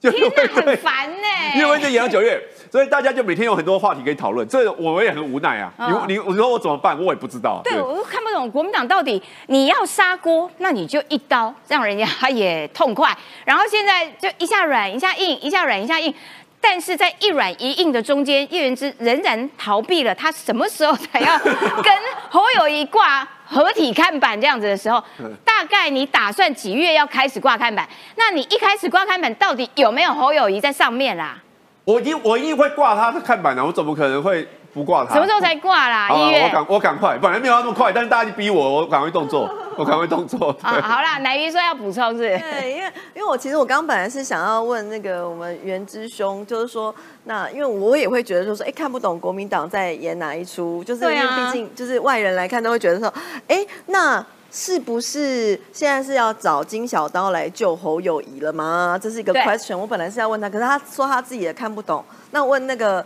[0.00, 16.14] 就会很烦呢、因为会一直演到九月，所以大家就每天有很多话题可以讨论，这我也很无奈啊，嗯你你我说我怎么办，我也不知道，对，我都看不懂国民党到底你要砂锅，那你就一刀让人家也痛快，然后现在就一下软一下硬，一下软一下硬。
[16.58, 21.92] 但是在一软一硬的中间，叶元之仍然逃避了他什么时候才要 跟
[22.28, 25.00] 侯友谊挂合体看板这样子的时候，
[25.44, 27.88] 大概你打算几月要开始挂看板？
[28.16, 31.38] 那你一开始挂看板，到底有没有侯友谊在上面啦？
[31.86, 35.14] 我一定我一定会挂他的看板啊，我怎么可能会不挂他？
[35.14, 36.08] 什么时候才挂啦？
[36.08, 40.48] 好啊一月我赶我赶快，本来没有要那么快，但是大家就逼我，我赶快动作， 我赶快动作。
[40.62, 42.18] 啊，对好啦，乃瑜说要补充是。
[42.18, 53.14] 对，因为因为我其实我刚刚本来是想要问那个我们袁之兄，就是说，那因为我也会觉得说说，哎，看不懂国民党在演哪一出，就是因为毕竟就是外人来看都会觉得说，
[53.46, 54.24] 哎，那
[54.58, 58.98] 是不是现在是要找金小刀来救侯友谊了吗？
[59.00, 63.04] 这是一个 question，我本来是要问他，可是他说他自己也看不懂，那问那个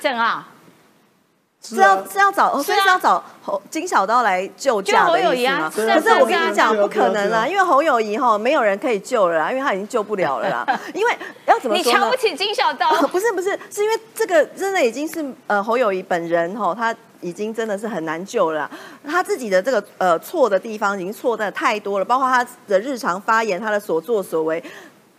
[0.00, 0.48] 郑啊，
[1.62, 5.72] 是要是要找，所以是要找侯金小刀来救驾的意思吗？
[5.72, 10.66] 可是我跟你讲，不可能啦，因为侯友谊哈，没有人可以救了啦，因为他已经救不了了啦。
[10.92, 12.16] 因为要怎么说你瞧不？
[12.16, 12.90] 起金小刀？
[13.06, 18.70] 不是不是，是因为这个真的已经是呃侯友谊本人哈，他已经真的是很难救了。
[19.04, 24.62] 他自己的这个呃错的地方已经错的太多了，包括他的日常发言，他的所作所为。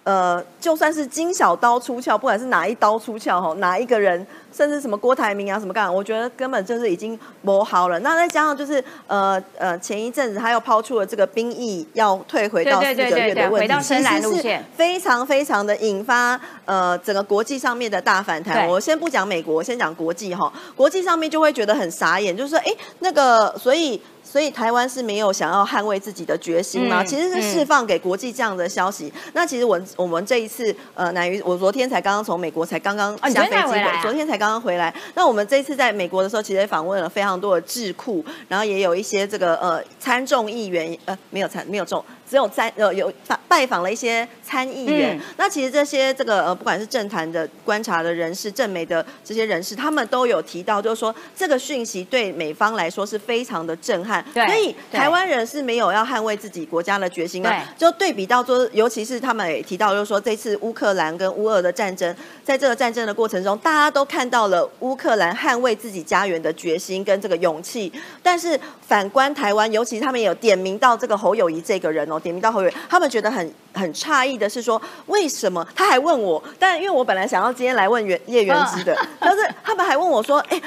[0.03, 7.97] 呃，就算是金小刀出鞘，不管是哪一刀出鞘哈，哪一个人，甚至什么郭台铭啊什么干，我觉得根本就是已经磨好了。
[7.99, 18.67] 那再加上就是呃呃，前一阵子他又抛出了这个兵役要退回到四个月的问题，回到深蓝路其实线是非常非常的引发呃整个国际上面的大反弹。
[18.67, 24.01] 我先不讲美国，我先讲国际哈，国际上面就会觉得很傻眼，就是说，哎，那个所以。
[24.33, 27.03] 所以台湾是没有想要捍卫自己的决心吗？
[27.03, 29.13] 嗯其实是释放给国际这样的消息。
[29.33, 34.91] 那其实我我们这一次呃，乃于我昨天才刚刚从美国才刚刚下飞机回昨天才刚刚回来。
[35.13, 45.17] 那我们这一次在美国的时候，其实访问了非常多的智库，然后也有一些这个呃参众议员，呃没有参没有众，只有参呃有拜拜访了一些参议员。
[45.17, 54.23] 嗯那其实这些这个呃不管是政坛的观察的人士、政媒的这些人士，他们都有提到，就是说这个讯息对美方来说是非常的震撼。
[54.33, 57.59] 对所以台湾人是没有要捍卫自己国家的决心的对。
[57.77, 67.91] 就对比到说，尤其是他们也提到，就是说这次乌克兰跟乌俄的战争，在这个战争的过程中，大家都看到了乌克兰捍卫自己家园的决心跟这个勇气。
[68.21, 76.41] 但是反观台湾，尤其他们也有点名到这个侯友谊这个人哦，点名到侯友，他们觉得很很诧异的是说，为什么他还问我？
[76.57, 80.61] 但因为我本来想要今天来问袁叶元之的，但是他们还问我说，哎、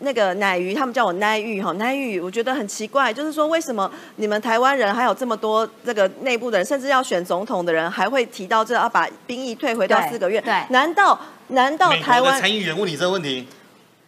[0.00, 10.40] 那个奶鱼，他们叫我奶玉哈，奶玉，我觉得很奇怪，就是说为什么你们台湾人还有这么多这个内部的人，甚至要选总统的人，还会提到这要把兵役退回到四个月？
[10.40, 11.18] 对难道
[11.48, 13.46] 难道台湾参议员问你这个问题，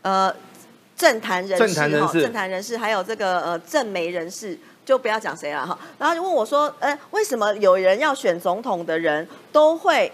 [0.02, 0.34] 呃
[0.96, 4.58] 政坛人士政坛人士哈政坛人士还有这个呃政媒人士，
[4.88, 5.78] 就不要讲谁了哈。
[5.98, 10.10] 然后就问我说，呃，为什么有人要选总统的人都会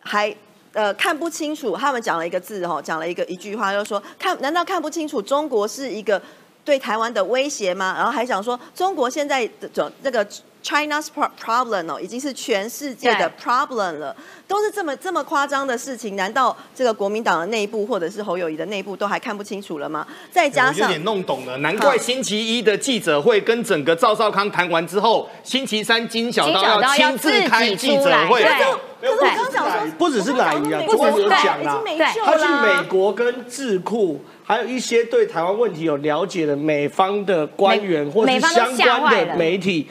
[0.00, 0.34] 还？
[0.74, 6.20] 呃，看不清楚，他们讲了一个字哈，讲了一个一句话，就说，看，难道看不清楚中国是一个
[6.62, 7.94] 对台湾的威胁吗？
[7.96, 10.24] 然后还想说，中国现在的这这个
[10.62, 14.14] China's pro- problem 哦，已经是全世界的 problem 了，
[14.46, 20.06] 都是这么这么夸张的事情，难道这个国民党的内部或者是侯友谊的内部都还看不清楚了吗？
[20.32, 28.42] 再加上有点弄懂了，难怪星期一的记者会跟整个赵少康谈完之后，星期三金小刀要亲自开记者会。
[29.00, 31.80] 可是我刚刚讲说，不只是奶鱼啊，不只是奶讲啦
[32.24, 39.88] 他去美国跟智库，还有一些对台湾问题有了解的美方的官员或是相关的媒体。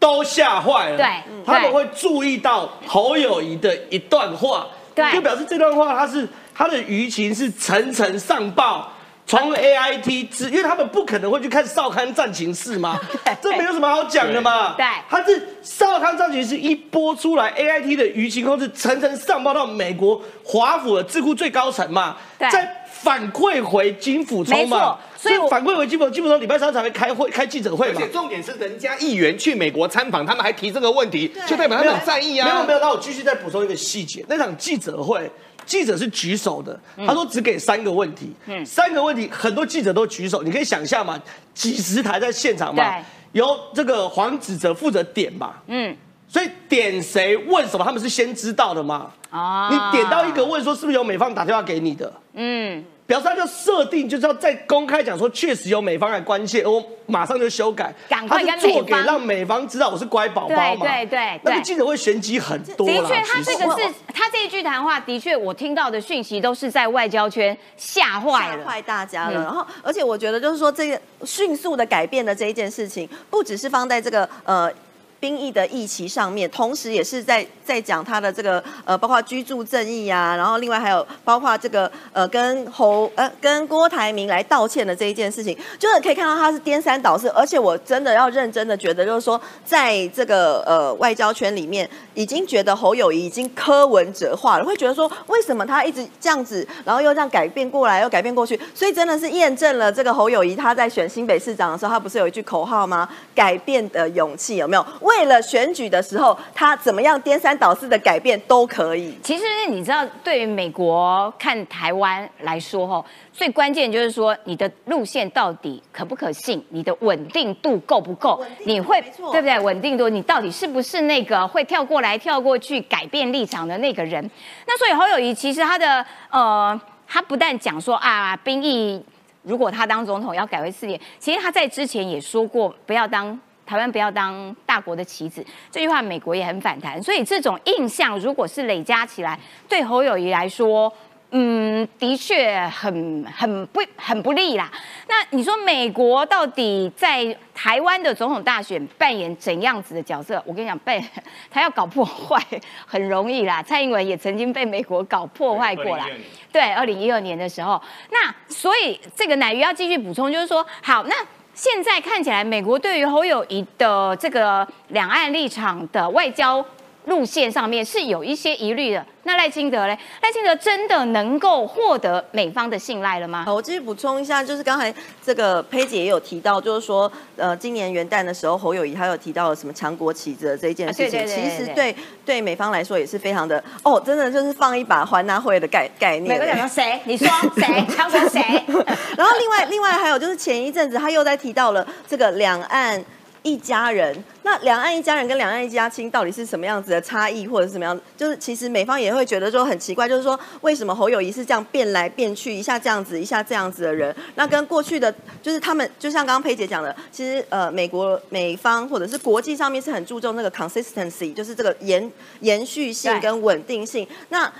[0.00, 1.06] 都吓坏了，对
[1.46, 5.12] 他们会注意到侯友谊的一段话，对。
[5.12, 8.90] 就表示这段话他是他的舆情是层层上报，
[9.26, 12.98] 从 A I T 之，因为他们不可能会去看少康战情室嘛，
[13.42, 14.74] 这没有什么好讲的嘛。
[14.76, 14.86] 对。
[15.08, 22.50] 他是少康战情室一播出来，A I T 的舆情控制层层上报到美国华府的智库最高层嘛，对。
[22.50, 28.12] 再反馈回金辅没错聪嘛，所以反馈回金辅，金辅聪礼拜三才会开会开记者会嘛而且。
[28.12, 32.46] 重点是人家议员去美国参访，他们还提这个问题，就代表他们很在意啊。
[32.46, 35.30] 没有没有，那我继续再补充一个细节，那场记者会。
[35.66, 38.32] 记者是举手的，嗯他说只给三个问题，
[38.64, 41.20] 三个问题，很多记者都举手，你可以想象嘛，
[41.54, 43.04] 几十台在现场嘛对，
[43.40, 49.12] 由这个黄子哲负责点嘛，嗯，所以点谁问什么，他们是先知道的嘛。
[49.30, 60.86] 哦你点到一个问说是不是有美方打电话给你的，嗯，表示他就设定就是要在公开讲说确实有美方来关切，我马上就修改，赶快跟美方给让美方知道我是乖宝宝嘛。
[60.86, 62.94] 对对对对那个记者会玄机很多啦。
[62.94, 68.64] 的确，他这个是他这一句谈话，的确我听到的讯息都是在外交圈吓坏了。
[68.64, 69.40] 吓坏大家了。
[69.40, 74.72] 嗯然后，而且我觉得就是说，这个迅速的改变的这一件事情，不只是放在这个呃。
[75.20, 103.06] 兵役的议题上面，同时也是在在讲他的这个呃，包括居住正义啊，然后另外还有包括这个呃，跟侯呃跟郭台铭来道歉的这一件事情，就是可以看到他是颠三倒四，而且我真的要认真的觉得，就是说在这个呃外交圈里面，已经觉得侯友谊已经柯文哲化了，会觉得说为什么他一直这样子，然后又这样改变过来，又改变过去，所以真的是验证了这个侯友谊他在选新北市长的时候，他不是有一句口号吗？
[103.34, 104.86] 改变的勇气有没有？
[105.10, 109.12] 为了选举的时候，他怎么样颠三倒四的改变都可以。
[109.22, 119.00] 其实你知道，对于美国看台湾来说，吼，最关键就是说你的路线到底可不可信，你的稳定度够不够你会
[119.32, 119.58] 对不对？
[119.58, 124.30] 稳定度，你到底是不是那个会跳过来跳过去改变立场的那个人？
[124.66, 129.04] 那所以侯友谊其实他的呃，他不但讲说啊，兵役
[129.42, 133.38] 如果他当总统要改为四年，其实他在之前也说过不要当。
[133.70, 140.92] 台湾不要当大国的棋子，这句话美国也很反弹，所以这种印象如果是累加起来，对侯友谊来说，
[141.30, 144.68] 嗯，的确很很不很不利啦。
[145.06, 150.42] 那你说美国到底在台湾的总统大选扮演怎样子的角色？
[150.44, 151.00] 我跟你讲，被
[151.48, 152.44] 他要搞破坏
[152.84, 153.62] 很容易啦。
[153.62, 156.08] 蔡英文也曾经被美国搞破坏过啦。
[156.50, 157.80] 对，二零一二年的时候，
[158.10, 161.14] 那所以这个奶鱼要继续补充，就是说，好，那
[161.62, 166.64] 现在看起来，美国对于侯友谊的这个两岸立场的外交
[167.06, 169.04] 路线上面是有一些疑虑的。
[169.24, 173.44] 那赖清德嘞，赖清德真的能够获得美方的信赖了吗？
[173.44, 186.26] 好，我继续补充一下，就是刚才这个佩姐也有提到，就是说，呃，今年元旦的时候，侯友谊他有提到了什么强国旗子的这一件事情，啊对对对对其实对对美方来说也是非常的哦，真的就是放一把还纳会的概概念。
[186.26, 186.98] 美国讲说谁？
[187.04, 187.86] 你说谁？
[187.94, 188.40] 强国谁？
[189.16, 193.04] 然后另外另外还有就是前一阵子他又在提到了这个两岸
[193.42, 197.98] 一家人，那两岸一家人跟两岸一家亲到底是什么样子的差异，或者是什么样？
[198.16, 204.14] 就是其实美方也会觉得说很奇怪，就是说为什么侯友谊是这样变来变去，一下这样子，一下这样子的人？
[204.34, 214.06] 那跟过去的就是他们，就像刚刚佩姐讲的，其实呃美国美方或者是国际上面是很注重那个 consistency，就是这个延延续性跟稳定性。
[214.28, 214.50] 那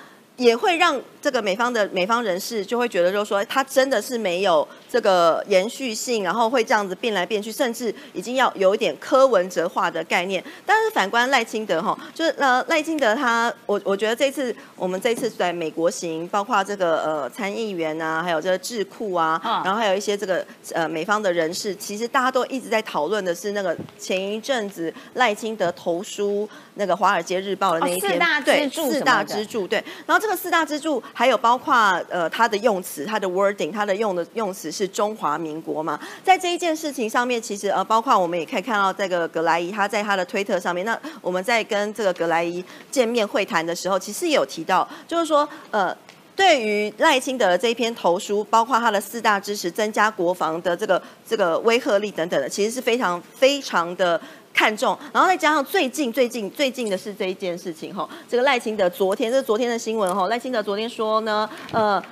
[0.40, 10.42] 也会让这个美方的美方人士就会觉得，就是说他真的是没有这个延续性，然后会这样子变来变去，甚至已经要有一点柯文哲化的概念。
[10.64, 31.74] 但是反观赖清德哈，就是呃赖清德他，我我觉得这次我们这次在美国行，包括这个呃参议员啊，还有这个智库啊，嗯然后还有一些这个呃美方的人士，其实大家都一直在讨论的是那个前一阵子赖清德投书那个《华尔街日报》的那一篇，哦四大对支柱四大支柱对，然后这个四大支柱还有包括
[32.08, 45.96] 呃它的用词，它的 wording，它的用的用词是中华民国嘛，在这一件事情上面，其实呃包括我们也可以看到这个格莱伊他在他的推特上面，那我们在跟这个格莱伊见面会谈的时候，其实也有提到，就是说呃。
[46.36, 54.18] 对于赖清德的这一篇投书，包括他的四大支持增加国防的这个这个威慑力等等的，其实是非常非常的
[54.61, 54.94] 看重。
[55.11, 62.03] 然后再加上最近最近最近的是这一件事情哈，这个赖清德昨天这是昨天的新闻哈，赖清德昨天说呢，呃，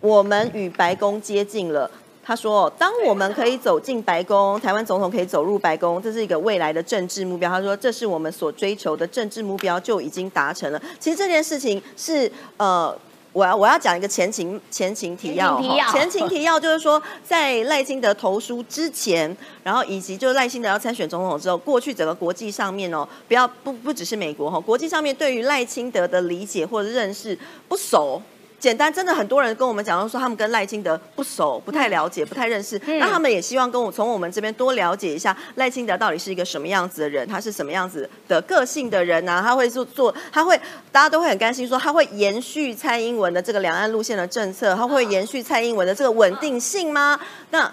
[0.00, 1.90] 我们与白宫接近了。
[2.24, 12.96] 他说：“当我们可以走进白宫，台湾总统可以走入白宫，这是一个未来的政治目标。”他说：“这是我们所追求的政治目标，就已经达成了。”其实这件事情是呃。
[13.32, 28.20] 我要我要讲一个前情前情提要前情提要哈前情提要就是说，在赖清德投书之前，然后以及就是赖清德要参选总统之后，过去整个国际上面哦，不要不不只是美国哈，国际上面对于赖清德的理解或者认识不熟。
[28.62, 32.80] 简单，真的很多人跟我们讲说，他们跟赖清德不熟，不太了解，不太认识。
[32.86, 39.42] 那他们也希望跟我从我们这边多了解一下赖清德到底是一个什么样子的人，他是什么样子的个性的人呢？
[39.44, 40.56] 他会做做，他会
[40.92, 47.18] 大家都会很担心说，他会延续蔡英文的这个两岸路线的政策，他会延续蔡英文的这个稳定性吗？
[47.50, 47.68] 那？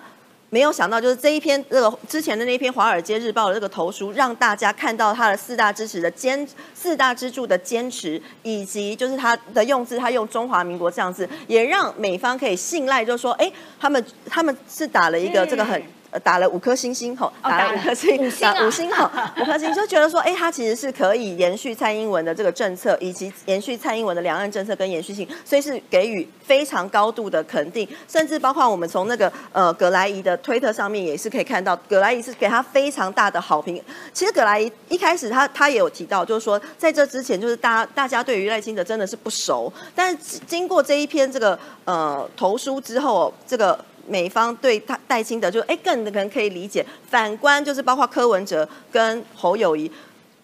[0.52, 15.82] 没有想到，就是这一篇这个之前的那篇《华尔街日报》的这个投书，让大家看到他的四大支持的坚四大支柱的坚持，以及就是他的用字，他用中华民国这样子，也让美方可以信赖，就是说，哎，他们他们是打了一个这个很。
[16.12, 33.80] 呃，打了五颗星星吼，打了 五颗星，打五星吼， 五颗星就觉得说，哎，他其实是可以延续蔡英文的这个政策，以及延续蔡英文的两岸政策跟延续性，所以是给予非常高度的肯定，甚至包括我们从那个呃葛莱仪的推特上面也是可以看到，葛莱仪是给他非常大的好评。
[34.12, 43.80] 其实葛莱仪一开始他他也有提到，就是说在这之前，就是大大家对于赖清德真的是不熟，但是经过这一篇这个呃投书之后，这个。
[44.10, 49.90] 美方对他戴清德就哎更可能可以理解，反观就是包括柯文哲跟侯友谊，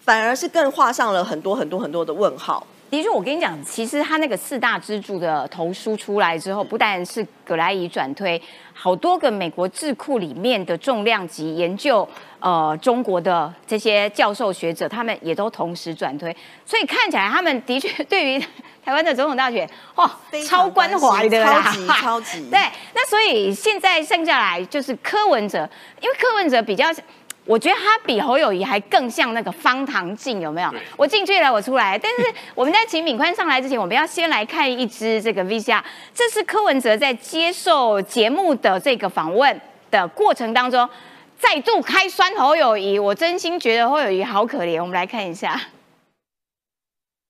[0.00, 2.66] 反而是更画上了很多很多很多的问号。
[2.90, 8.40] 的确，我跟你讲，其实他那个四大支柱的投书出来之后，不但是葛莱仪转推，
[8.72, 18.42] 好多个美国智库里面的重量级研究呃中国的这些教授学者，他们也都同时转推，所以看起来他们的确对于。
[18.86, 20.08] 台湾的总统大选，哇，
[20.46, 22.48] 超关怀的啦，超级超级。
[22.48, 22.60] 对，
[22.94, 25.68] 那所以现在剩下来就是柯文哲，
[26.00, 26.84] 因为柯文哲比较，
[27.46, 30.70] 我觉得他比侯友谊还更像那个方唐镜，有没有？
[30.96, 31.96] 我进去了，我出来。
[31.96, 40.88] 但是我们在请敏宽上来之前，我们要先来看一支这个 V C R，这是柯文哲在接受节目的这个访问的过程当中，
[41.38, 42.98] 再度开酸侯友谊。
[42.98, 45.54] 我真心觉得侯友谊好可怜，我们来看一下。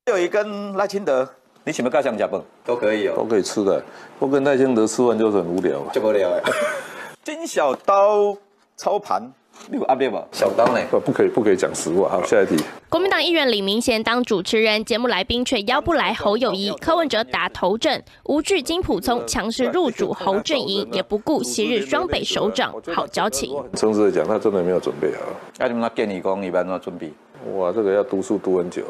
[0.07, 1.29] 侯友谊跟赖清德。
[1.65, 2.41] 你喜欢盖香加饭？
[2.65, 3.85] 都可以哦，都可以吃的。
[4.21, 6.41] 我跟赖清德吃完就是很无聊，就无聊哎。
[7.25, 8.37] 金小刀
[8.77, 9.21] 操盘，
[9.69, 10.25] 你有阿伯吧？
[10.31, 10.81] 小刀呢？
[10.91, 12.09] 不，不可以，不可以讲实话。
[12.09, 12.57] 好，下一题。
[12.89, 23.53] 国民党议员李明贤当主持人，节目来宾却邀不来侯友谊、柯文哲打头阵，吴惧金普聪强势入主侯阵营，也不顾昔日双北首长好交情。
[23.75, 25.23] 诚实的讲，他真的没有准备好。
[25.59, 27.13] 那你们那建议讲一般要准备？
[27.55, 28.85] 哇，这个要读书读很久。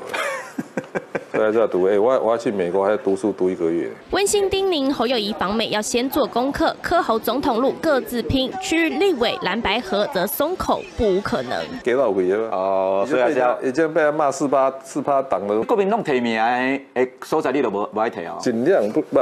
[1.33, 3.91] 在这读，哎，我我要去美国，还要读书读一个月。
[4.11, 11.63] 温馨叮咛侯友谊访美要先做功课，科侯总统路各自拼，区域立委蓝白河则松口不无可能。
[11.85, 15.63] 给到位了哦，所以已经被他骂四八四八党了。
[15.65, 16.81] 国民党提名哎，
[17.23, 18.39] 所在你都无无爱提啊？
[18.41, 19.21] 尽量不不，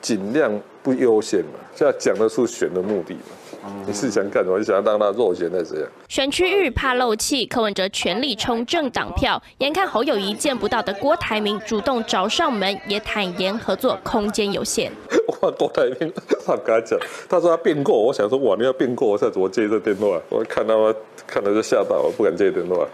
[0.00, 0.50] 尽量
[0.82, 3.20] 不优先嘛，这要讲的是选的目的嘛。
[3.86, 4.58] 你是想干什么？
[4.58, 5.88] 你想要让他弱选还是怎样？
[6.08, 9.40] 选区域怕漏气，柯文哲全力冲政党票。
[9.58, 14.90] 眼看侯友谊见不到的郭台铭主动找上门，也坦言合作空间有限。
[15.40, 16.12] 哇，郭台铭，
[16.44, 16.98] 他跟他讲，
[17.28, 17.96] 他说他变过。
[17.96, 20.20] 我想说，哇，你要变过，我怎么接这电话？
[20.28, 22.86] 我看到他，看了就吓到，我不敢接电话，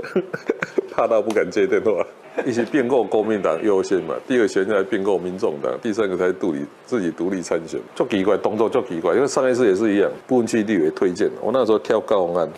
[0.92, 2.06] 怕到不敢接电话。
[2.44, 12.50] 一起并购国民党优先嘛，第二选才并购民众党，第三个才独立自己独立参选，就奇怪，动作就奇怪，因为上一次也是一样，部分区立委推荐，我那时候挑高鸿安，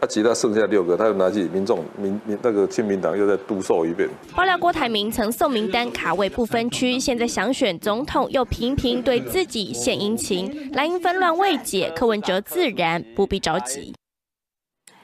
[0.00, 4.08] 他其他剩下六个，他又拿起民众民民那个亲民党又再督售一遍。
[4.36, 13.92] 爆料郭台铭曾送名单卡位不分区，现在想选总统又频频对自己献殷勤，蓝营纷乱未解，柯文哲自然不必着急。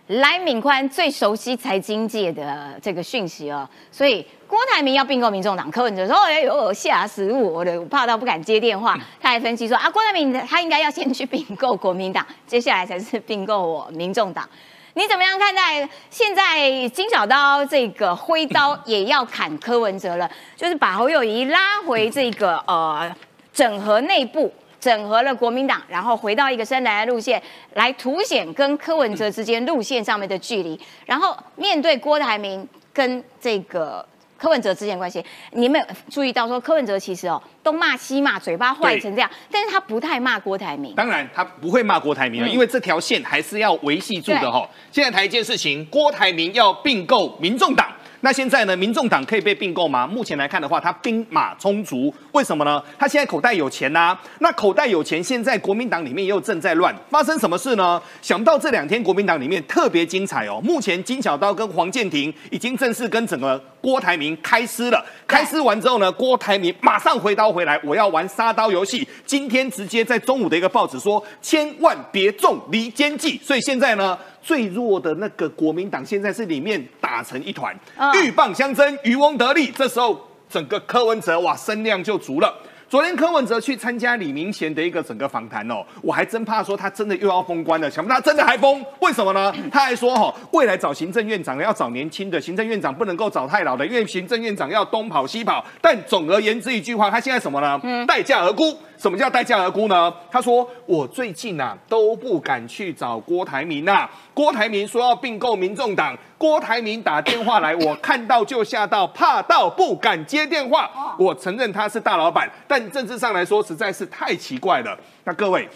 [0.08, 14.48] 来，敏宽最熟悉财经界的这个讯息哦，所以郭台铭要并购民众党，柯文哲说：“哎呦，吓死我了，我怕到不敢接电话。”他还分析说：“啊，郭台铭他应该要先去并购国民党， 接下来才是并购我民众党。”
[14.94, 20.30] 你怎么样看待现在金小刀这个挥刀也要砍柯文哲了？
[20.56, 23.14] 就是把侯友谊拉回这个呃
[23.52, 24.50] 整合内部。
[24.80, 27.42] 整合了国民党，然后回到一个深蓝的路线，
[27.74, 30.78] 来凸显跟柯文哲之间路线上面的距离。
[31.04, 40.94] 然后面对郭台铭跟这个柯文哲之间关系，你们注意到说柯文哲其实哦东骂西骂，嘴巴坏成这样，但是他不太骂郭台铭。
[40.94, 44.68] 当然他不会骂郭台铭了，因为这条线还是要维系住的哈。
[44.92, 47.92] 现在谈一件事情，郭台铭要并购民众党。
[48.20, 48.76] 那现在呢？
[48.76, 50.04] 民众党可以被并购吗？
[50.04, 52.12] 目前来看的话，他兵马充足。
[52.32, 52.82] 为什么呢？
[52.98, 54.18] 他现在口袋有钱呐。
[54.40, 58.02] 那口袋有钱，现在国民党里面又正在乱，发生什么事呢？
[58.20, 60.60] 想不到这两天国民党里面特别精彩哦。
[60.64, 65.04] 目前金小刀跟黄建庭已经正式跟整个郭台铭开撕了。
[65.26, 69.06] 开撕完之后呢，郭台铭马上回刀回来，我要玩杀刀游戏。
[69.24, 73.40] 今天直接在中午的一个报纸说，千万别中离间计。
[73.42, 74.18] 所以现在呢？
[74.40, 77.78] 最弱的那个国民党现在是里面打成一团，
[78.14, 79.70] 鹬蚌相争，渔翁得利。
[79.70, 80.18] 这时候
[80.48, 82.54] 整个柯文哲哇声量就足了。
[82.88, 89.52] 昨天柯文哲去参加李明贤的一个整个访谈哦，我还真怕说他真的又要封官了，想不到他真的还封，为什么呢？
[89.70, 95.62] 他还说哈，未来找行政院长要找年轻的，行政院长不能够找太老的，因为行政院长要东跑西跑。
[95.82, 97.78] 但总而言之一句话，他现在什么呢？
[98.06, 98.74] 待价而沽。
[98.96, 100.12] 什么叫待价而沽呢？
[100.28, 111.14] 他说我最近呐都不敢去找郭台铭呐，郭台铭说要并购民众党，郭台铭打电话来，我看到就吓到，怕到不敢接电话。
[111.18, 114.96] 我承认他是大老板，但政治上来说实在是太奇怪了。
[115.24, 115.68] 那各位，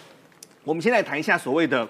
[0.63, 1.87] 我们现在谈一下所谓的。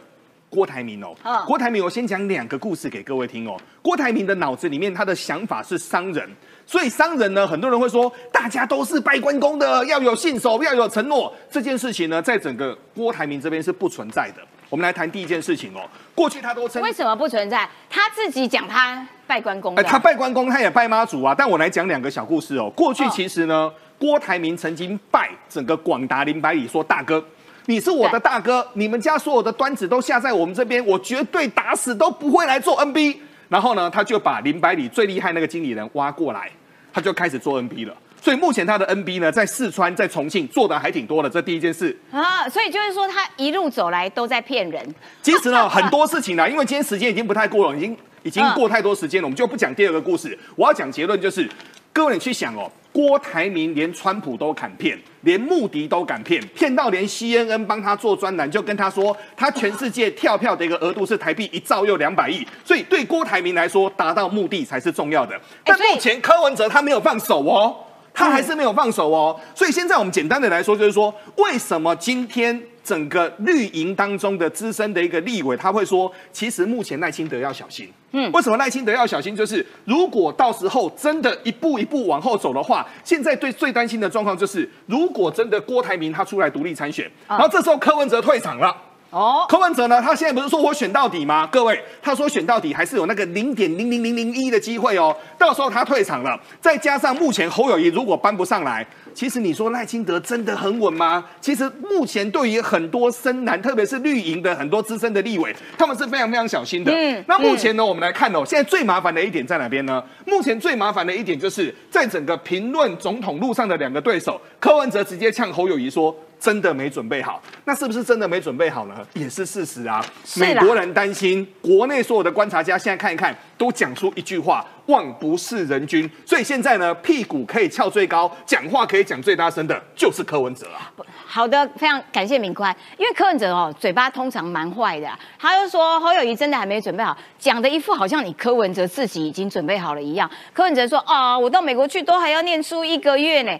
[0.49, 3.59] 郭台铭哦，嗯郭台铭，我先讲两个故事给各位听哦。
[3.81, 6.29] 郭台铭的脑子里面，他的想法是商人，
[6.63, 11.33] 所以商人呢，很多人会说，大家都是拜关公的，要有信守，要有承诺。
[11.49, 14.43] 这件事情呢，在整个郭台铭这边是不存在的。
[14.73, 17.69] 我们来谈第一件事情哦，过去他都称为什么不存在？
[17.87, 21.35] 他自己讲他拜关公哎，他拜关公，他也拜妈祖啊。
[21.37, 22.67] 但我来讲两个小故事哦。
[22.75, 27.23] 过去哦其实呢，郭台铭曾经拜整个广达林百里说：“大哥，
[27.67, 33.17] 你是我的大哥，你们家所有的端子都下在我们这边，我绝对打死都不会来做 NB。”
[33.49, 36.49] 然后呢，他就把林百里最厉害那个经理人挖过来，
[36.91, 37.95] 他就开始做 NB 了。
[38.23, 41.29] 所以目前他的 NB 呢，在四川、在重庆做的还挺多的。
[41.29, 41.93] 这第一件事。
[42.09, 44.95] 啊，所以就是说他一路走来都在骗人。
[45.21, 50.39] 其实呢， 很多事情呢，因为今天时间已经不太过了，已经已经过太多时间了，我们就不讲第二个故事。
[50.55, 51.49] 我要讲结论就是，
[51.91, 65.37] 各位你去想哦，郭台铭连川普都敢骗，连穆迪都敢骗，骗到连 CNN 帮他做专栏，就跟他说他全世界跳票的一个额度是台币一兆又两百亿，所以对郭台铭来说，达到目的才是重要的。
[65.65, 67.75] 但目前柯文哲他没有放手哦。
[68.13, 77.91] 他还是没有放手哦，所以现在我们简单的来说，就是说，为什么今天整个绿营当中的资深的一个立委，他会说，其实目前赖清德要小心。
[78.11, 79.35] 嗯，为什么赖清德要小心？
[79.35, 88.75] 就是如果到时候真的一步一步往后走的话，现在最最担心的状况就是，如果真的郭台铭他出来独立参选，然后这时候柯文哲退场了。
[89.13, 90.01] 哦，柯文哲呢？
[90.01, 91.47] 他现在不是说我选到底吗？
[91.51, 95.15] 各位，他说选到底还是有那个零点零零零零一的机会哦。
[95.37, 98.83] 到时候他退场了，再加上目前侯友谊如果搬不上来，
[99.13, 101.23] 其实你说赖清德真的很稳吗？
[101.39, 106.91] 其实目前对于很多深蓝，特别是绿营的很多资深的立委，他们是非常非常小心的。
[106.91, 110.03] 嗯那目前呢，我们来看哦，现在最麻烦的一点在哪边呢？
[110.25, 116.15] 目前最麻烦的一点就是在整个评论总统路上的两个对手，柯文哲直接呛侯友谊说。
[116.43, 118.95] 真的没准备好，那是不是真的没准备好呢？
[119.13, 120.05] 也是事实啊。
[120.25, 123.33] 是美国人担心，国内所有的观察家现在看一看，
[123.63, 126.09] 都讲出一句话：望不是人君。
[126.25, 130.91] 所以现在呢，屁股可以翘最高，讲话可以讲最大声的，就是柯文哲啊。
[131.25, 135.07] 好的，非常感谢敏宽，因为柯文哲哦，嘴巴通常蛮坏的、
[135.39, 140.29] 他就说侯友谊真的还没准备好，讲的一副好像你柯文哲自己已经准备好了一样。
[140.51, 143.57] 柯文哲说啊，我到美国去都还要念书一个月呢，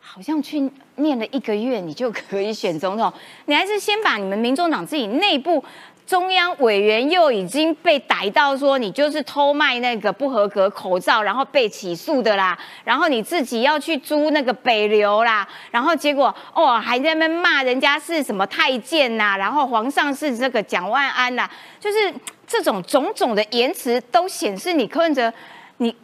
[0.00, 3.12] 好像去念了一个月你就可以选总统，
[3.44, 5.62] 你还是先把你们民众党自己内部。
[6.06, 12.58] 中央委员又已经被逮到说你就是偷卖那个不合格口罩，然后被起诉的啦。
[12.84, 21.48] 然后你自己要去租那个北流啦，然后结果哦还在那边骂人家是什么太监呐、然后皇上是这个蒋万安呐、
[21.80, 22.12] 就是
[22.46, 25.32] 这种种种的言辞都显示你柯文哲，
[25.78, 25.96] 你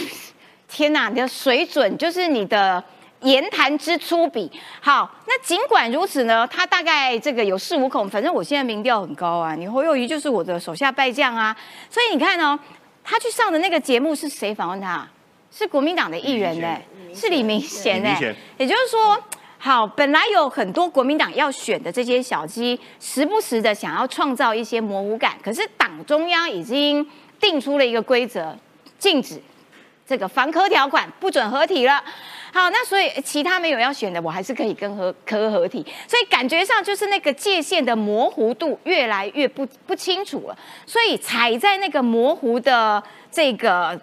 [0.66, 2.82] 天哪，你的水准就是你的。
[3.24, 4.48] 言谈之粗鄙，
[4.80, 11.56] 好，那尽管如此呢，他大概这个有恃无恐，反正我现在民调很高啊，你侯友谊就是我的手下败将啊，
[11.90, 12.58] 所以你看哦，
[13.02, 15.08] 他去上的那个节目是谁访问他？
[15.50, 16.76] 是国民党的议员呢、
[17.14, 18.16] 是李明贤呢、
[18.56, 19.18] 也就是说。
[19.56, 27.06] 好，本来有很多国民党要选的这些小鸡，时不时的想要创造一些模糊感，可是党中央已经
[27.40, 28.54] 定出了一个规则，
[28.98, 29.40] 禁止
[30.06, 32.04] 这个防科条款，不准合体了。
[32.54, 44.00] 好，那所以其他没有要选的，我还是可以跟合科合体，所以感觉上就是那个界限的模糊度越来越不不清楚了，所以踩在那个模糊的这个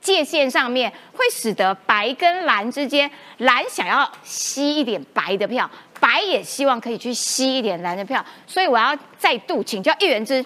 [0.00, 10.44] 界限上面，会使得白跟蓝之间，蓝想要吸一点白的票，白也希望可以去吸一点蓝的票，所以我要再度请教议员之，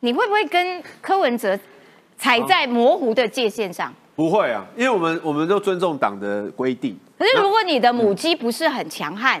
[0.00, 1.58] 你会不会跟柯文哲
[2.18, 3.90] 踩在模糊的界限上？
[4.18, 6.98] 不会啊，因为我们我们都尊重党的规定。
[7.16, 9.40] 可是如果你的母鸡不是很强悍，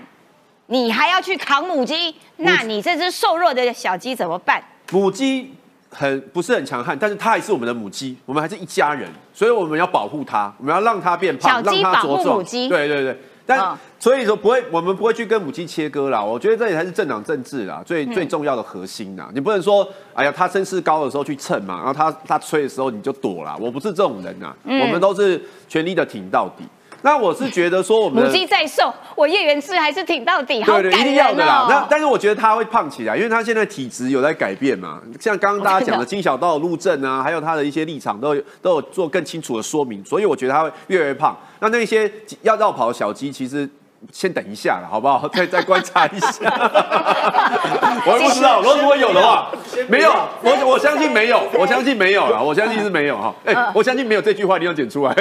[0.66, 4.62] 你还要去扛母鸡，那你这只瘦弱的小鸡怎么办？
[4.92, 5.52] 母鸡
[5.90, 12.06] 很不是很强悍，但是它还是我们的母鸡，我们还是一家人，所以我们要保护它，我们要让它变胖，让它茁壮。
[12.06, 13.20] 保护母鸡对对对。
[13.48, 16.22] 但嗯所以说不会，我们不会去跟母鸡切割啦。
[16.22, 19.28] 我觉得这里才是政党政治啦，最嗯最重要的核心啦。
[19.34, 23.56] 你不能说，哎呀，他声势高的时候去蹭嘛，然后他他吹的时候你就躲啦。
[23.58, 26.64] 我不是这种人呐，嗯我们都是全力的挺到底。
[27.02, 31.66] 那我是觉得说，我们母鸡在瘦，我叶元志还是挺到底，好对对，一定要的啦。
[31.68, 31.86] 那。
[31.88, 35.00] 但是我觉得他会胖起来，因为他现在体质有在改变嘛。
[35.20, 41.36] 像刚刚大家讲的 金小道路政啊，还有他的一些立场都有都有做更清楚的说明，所以我觉得他会越来越胖。
[41.60, 42.10] 那那些
[42.42, 43.68] 要绕跑的小鸡，其实。
[44.12, 45.28] 先等一下了，好不好？
[45.30, 46.48] 再再观察一下。
[48.06, 49.50] 我也不知道，如果有的话，
[49.88, 53.34] 没有，我我相信没有，我相信没有了，我相信是没有哈。
[53.44, 55.14] 哎、我相信没有这句话，你要剪出来。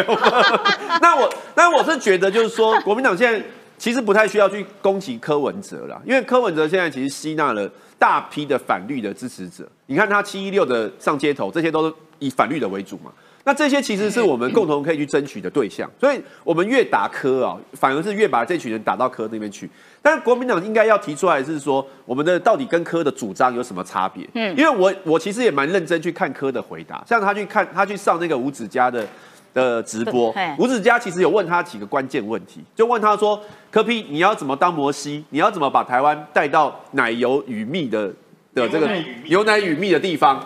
[1.01, 3.41] 那我，那我是觉得，就是说，国民党现在
[3.77, 7.69] 其实不太需要去攻击柯文哲了，因为柯文哲现在其实吸纳了
[7.99, 9.67] 大批的反绿的支持者。
[9.87, 13.11] 你看他七一六的上街头，这些都是以反绿的为主嘛。
[13.47, 19.69] 那这些其实是我们共同可以去争取的对象，所以我们越打科啊，反而是越把这群人打到科那边去。
[20.01, 24.27] 但是国民党应该要提出来是说，我们的到底跟科的主张有什么差别？
[24.33, 29.07] 嗯，因为我我其实也蛮认真去看科的回答，像他去看他去上那个吴子嘉的
[29.53, 33.41] 的直播对，吴子嘉其实有问他几个关键问题，就问他说，
[33.71, 35.23] 柯批你要怎么当摩西？
[35.29, 38.11] 你要怎么把台湾带到奶油与蜜的
[38.53, 38.89] 的这个
[39.29, 40.45] 牛奶与蜜的地方？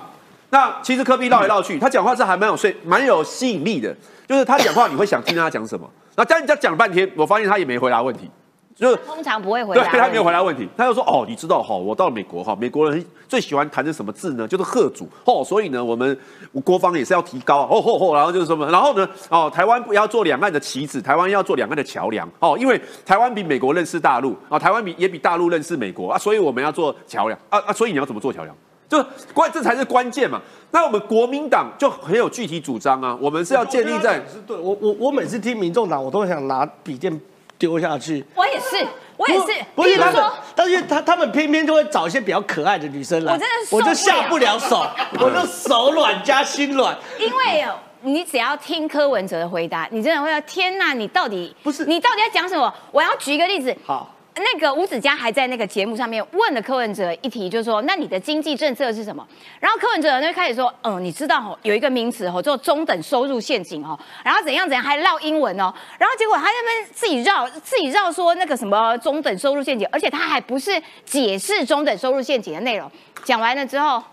[0.52, 3.96] 那其实科比绕来绕去，他讲话是还蛮有说蛮有吸引力的，
[4.28, 5.90] 就是他讲话你会想听他讲什么。
[6.16, 8.30] 那但人家讲了半天，我发现他也没回答问题，
[8.76, 14.46] 就是通常不会回答对答，他没有回答问题，他就说哦，你知道哈，我到了美国哈，美国人最喜欢谈的什么字呢？
[14.46, 15.08] 就是贺主。
[15.24, 16.20] 哦，所以呢，我们
[16.66, 22.30] 国防也是要提高哦吼吼，然后就是什么，然后呢哦，台湾不要做两岸的棋子，台湾要做两岸的桥梁。
[22.40, 27.40] 哦，因为台湾比美国认识大陆啊，台湾比也比大陆认识美国啊，所以我们要做桥梁。
[27.50, 28.54] 啊啊，所以你要怎么做桥梁？
[28.92, 30.42] 就关这才是关键嘛。
[30.72, 37.22] 那我们国民党就很有具体主张啊，我们是要建立在是对我我我每次听民众党，我都想拿笔电
[37.58, 38.24] 丢下去。
[38.36, 38.86] 我也是，
[39.16, 39.64] 我也是。
[39.74, 40.24] 不是他们
[40.54, 44.86] 但是他他们偏偏就会找一些比较可爱的女生来，我真的是我就下不了手，
[45.20, 46.98] 我就手软加心软。
[47.18, 52.74] 因为哦你只要听柯文哲的回答，你真的会说天呐，你到底不是你到底在讲什么？
[52.92, 53.76] 我要举一个例子。
[53.86, 54.12] 好，
[54.42, 59.26] 那个吴子嘉还在那个节目上面问了柯文哲一题，就是说，那你的经济政策是什么？
[59.60, 72.92] 然后柯文哲就开始说，嗯，你知道哦，有一个名词哦，叫中等收入陷阱哦，然后怎样怎样，还绕英文哦，然后结果他在那边自己绕自己绕说那个什么中等收入陷阱，而且他还不是解释中等收入陷阱的内容，
[73.24, 74.04] 讲完了之后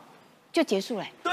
[0.52, 1.04] 就结束了。
[1.22, 1.32] 对，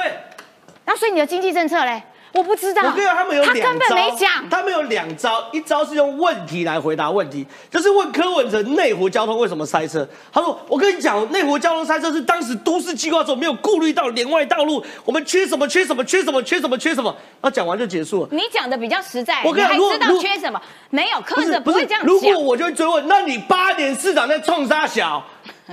[0.86, 2.02] 那所以你的经济政策嘞？
[2.36, 4.50] 我不知道，我跟你讲，他们有两招，根本没讲。
[4.50, 10.06] 他们有两招，一招是用问题来回答问题，就是问柯文哲内湖交通为什么塞车。
[10.34, 17.10] 他说：“我跟你讲，内湖交通塞车是当时都市计划的时候没有顾虑到连外道路，我们缺什么缺什么缺什么缺什么缺什么。”
[17.42, 18.30] 然后讲完就结束了。
[18.32, 20.62] 你讲的比较实在，我跟你讲如还知道缺什么？
[20.90, 22.38] 没有，柯文哲不会这样，如果。
[22.38, 25.24] 我就会追问，那你八年市长在冲杀小，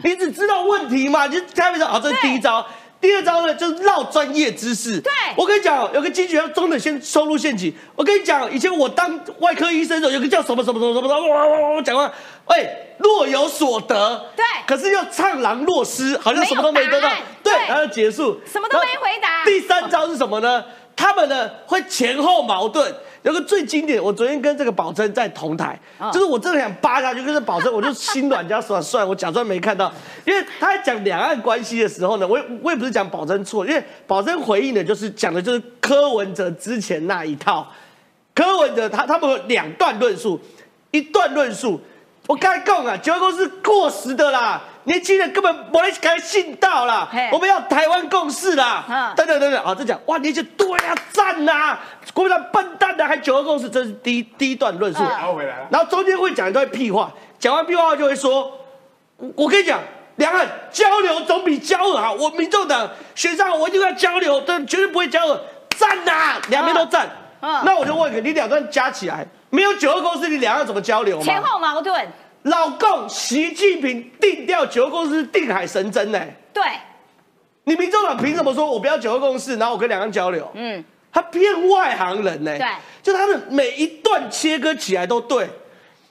[0.04, 1.26] 你只知道问题嘛？
[1.26, 2.64] 你就开玩笑，好，这是第一招。
[3.03, 5.00] 第二招呢，就是绕专业知识。
[5.00, 7.74] 对我跟你讲，有个金曲要中等先收入陷阱。
[7.96, 12.11] 我跟你讲，以前我当外科医生的时候，有个叫什么什么什么什么，哇哇哇哇讲话，
[12.46, 14.24] 哎，若有所得。
[14.36, 17.11] 对可是又怅然若失，好像什么都没得到
[17.42, 20.64] 对然后结束，什么都没回答第三招是什么呢？
[20.94, 22.94] 他们呢会前后矛盾。
[23.23, 29.93] 有个最经典，我昨天跟这个宝珍在同台，哦就是我真的想扒下去，跟这宝珍，我就心软加算算，我假装没看到，
[30.25, 37.66] 因为他在讲两岸关系的时候呢，我也我也不是讲宝珍错，因为宝珍回应的就是讲的就是柯文哲之前那一套，
[38.35, 40.41] 柯文哲他他们有两段论述，
[40.91, 41.81] 一段论述，
[42.27, 51.79] 我刚才讲啊，九二共识过时的啦，年轻人根本没人敢信道啦，我们要台湾共识啦嗯，等等等等，好，再讲哇，年轻人对啊，赞呐，
[52.14, 58.53] 国民党笨蛋的，还九二共识，这是第一第一段论述，嗯然后回来，然后中间会讲一段屁话，讲完屁话就会说，
[59.16, 59.81] 我我跟你讲。
[60.16, 62.12] 两岸交流总比交恶好。
[62.12, 65.41] 我民众党选上我一定要交流，但绝对不会交恶。
[65.70, 67.09] 赞呐、两边都赞。
[67.41, 71.22] 嗯那我就问你，你两段加起来没有九二共识，你两岸怎么交流吗？
[71.22, 72.09] 前后矛盾，
[72.44, 76.18] 老共习近平定调九二共识是定海神针呢、
[76.55, 76.64] 对，
[77.64, 80.50] 你民众党凭什么说我不要九二共识，然后我跟两岸交流？
[80.55, 80.82] 嗯，
[81.12, 82.66] 他骗外行人呢、对
[83.03, 85.46] 就他的每一段切割起来都对，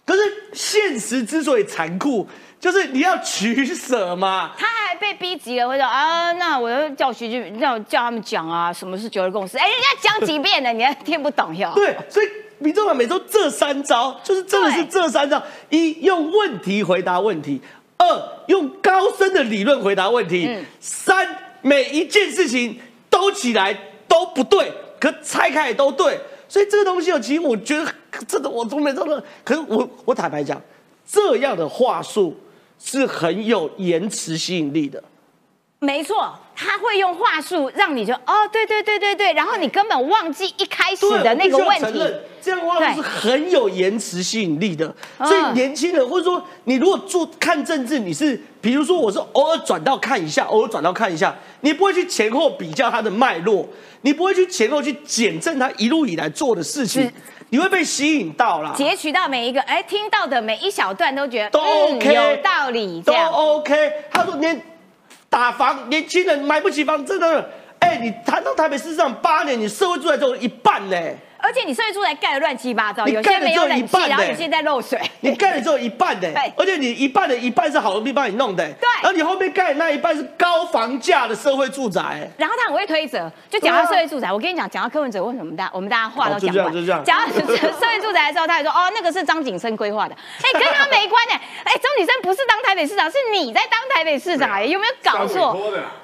[0.05, 0.21] 可是
[0.53, 2.27] 现实之所以残酷，
[2.59, 4.51] 就是你要取舍嘛。
[4.55, 9.57] 他还被逼急了，会说啊，那我要叫徐俊，要叫他们讲啊，什么是九二共识？
[9.57, 11.71] 哎，人家讲几遍了，你还听不懂哟。
[11.73, 12.27] 对，所以
[12.62, 17.59] 民众党每周这三招，就是真的是这三招：一用问题回答问题；
[17.97, 18.05] 二
[18.47, 21.28] 用高深的理论回答问题；嗯三
[21.62, 26.20] 每一件事情都起来都不对，可拆开也都对。
[26.47, 27.86] 所以这个东西哦，其实我觉得
[28.28, 29.24] 真的我从没这个。
[29.43, 30.62] 可是我我坦白讲，
[31.05, 32.38] 这样的话术
[32.78, 35.01] 是很有延迟吸引力的。
[35.84, 42.13] 没错，他会用话术让你就哦，对对对对对，然后你根本忘记一开始的那个问题。
[42.39, 44.93] 这样的话是很有延迟吸引力的。
[45.17, 53.67] 所以年轻人或者说你如果做看政治，你是比如说我是偶尔转到看一下，偶尔转到看一下，你不会去前后比较它的脉络，
[54.01, 57.11] 你不会去前后去检证他一路以来做的事情，
[57.49, 63.93] 你会被吸引到了，截取到每一个哎听到的每一小段都觉得都 OK 有道理，都 OK。
[64.11, 64.63] 他说年。
[65.32, 67.49] 打房，年轻人买不起房，真的。
[67.79, 70.97] 哎，你谈到台北市场八年，你社会住宅只有一半呢。
[71.41, 74.99] 而且你社会住宅盖的乱七八糟，有些没有冷气，然后有些在漏水。
[75.21, 78.87] 你盖了之后一半的， 而且你一半的一半是好容易帮你弄的，对。
[79.01, 82.01] 然后你后面盖的那一半是高房价的社会住宅。
[82.37, 84.31] 然后他很会推责，就讲到社会住宅。
[84.31, 86.71] 我跟你讲，讲到柯文哲，为什么大我们大家话都讲完？
[86.73, 91.33] 就这样，讲到社会住宅的时候，他还说哦，那个是张景生规划的， 哎，跟他没关的。
[91.33, 95.57] 哎，张景生不是当台北市长，是你在当台北市长，哎，有没有搞错？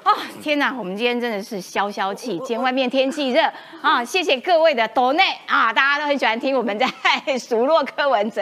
[0.04, 2.38] 哦，天哪，我们今天真的是消消气。
[2.38, 3.42] 今天外面天气热
[3.82, 6.08] 啊，谢谢各位的抖内啊，大家都。
[6.08, 6.88] 很喜欢听我们在
[7.38, 8.40] 数落柯文哲，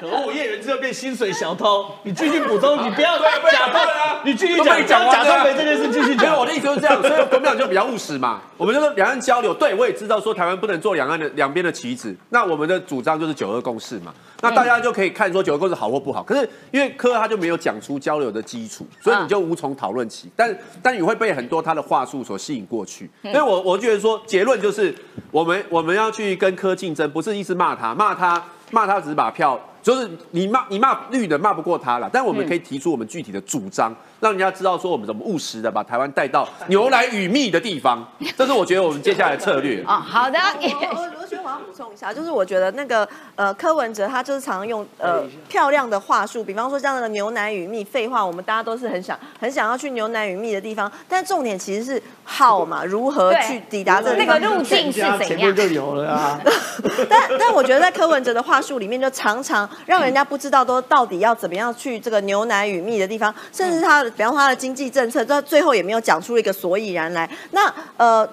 [0.00, 1.84] 可恶，叶元之后变薪水小偷。
[2.02, 4.22] 你继续补充，你不要假装啊！
[4.24, 6.34] 你继续讲讲假装没这件事，继续讲。
[6.34, 8.40] 我的意思就是这样，所以国民党就比较务实嘛。
[8.56, 12.16] 我们就是两岸交流，对我也知道说台湾不能做两岸的两边的棋子。
[12.30, 14.14] 那我们的主张就是九二共识嘛。
[14.50, 16.22] 那大家就可以看说九个共识好或不好。
[16.22, 20.30] 可是因为柯他就没有讲出交流的基础，所以你就无从讨论起。
[20.36, 23.10] 但但你会被很多他的话术所吸引过去。
[23.22, 24.94] 所以我我觉得说结论就是，
[25.30, 29.60] 我们我们要去跟柯竞争，不是一直骂他，骂他骂他只是把票。
[29.84, 38.02] 就是你骂你骂绿的骂不过他了，但我们可以提出我们具体的主张，让人家知道说我们怎么务实的把台湾带到牛奶与蜜的地方，
[38.34, 40.00] 这是我觉得我们接下来的策略啊。
[40.08, 40.38] 好的，
[41.54, 55.18] 要补充一下，就是我觉得那个呃柯文哲他就是常用呃漂亮的话术，比方说像那个牛奶与蜜，废话我们大家都是很想很想要去牛奶与蜜的地方，但重点其实是号嘛，如何去抵达这那个路径是怎样？
[55.20, 56.40] 前面就有了啊。
[57.08, 59.68] 但但我觉得在柯文哲的话术里面，就常常。
[59.86, 67.28] 让人家不知道都到底要怎么样去这个牛奶与蜜的地方，甚至他，比方说他的经济政策，到最后也没有讲出一个所以然来。
[67.50, 68.28] 那呃，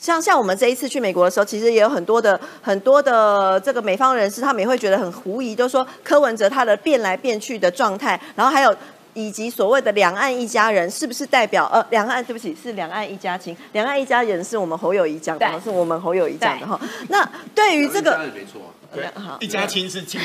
[0.00, 8.74] 像像我们这一次去美国的时候，其实也有很多的很多的这个美方人士，他们也会觉得很狐疑，就是说柯文哲他的变来变去的状态，然后还有
[9.14, 12.22] 以及所谓的两岸一家人，是不是代表呃两岸？
[12.24, 16.78] 对不起，是两岸一家亲，两岸一家人是我们侯友谊讲的，是我们侯友谊讲的哈。
[17.08, 18.60] 那对于这个，没错。
[19.14, 20.20] 好，一家亲是亲，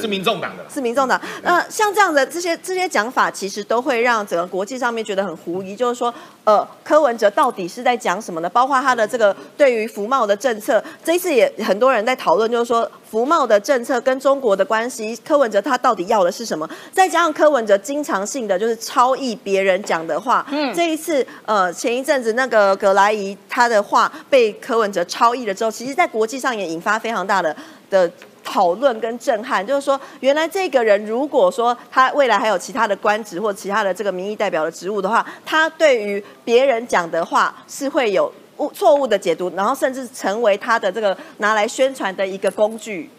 [0.00, 1.20] 是民众党的，是民众党。
[1.42, 6.12] 那像这样的这些这些讲法，其实都会让整个国际上面觉得很狐疑，就是说，
[6.44, 8.48] 呃，柯文哲到底是在讲什么呢？
[8.48, 16.68] 包括他的这个对于服贸的政策，这一次也很多人在讨论，就是说服贸的政策跟中国的关系，柯文哲他到底要的是什么？
[16.92, 27.54] 再加上柯文哲经常性的就是超译别人讲的话，嗯，这一次呃前一阵子那个葛莱仪他的话被柯文哲超译了之后，其实在国际上也引发非常大的。
[27.90, 28.10] 的
[28.44, 43.10] 讨论跟震撼，就是说，原来这个人如果说他未来还有其他的官职或其他的这个民意代表的职务的话，他对于别人讲的话是会有误错误的解读，然后甚至成为他的这个拿来宣传的一个工具，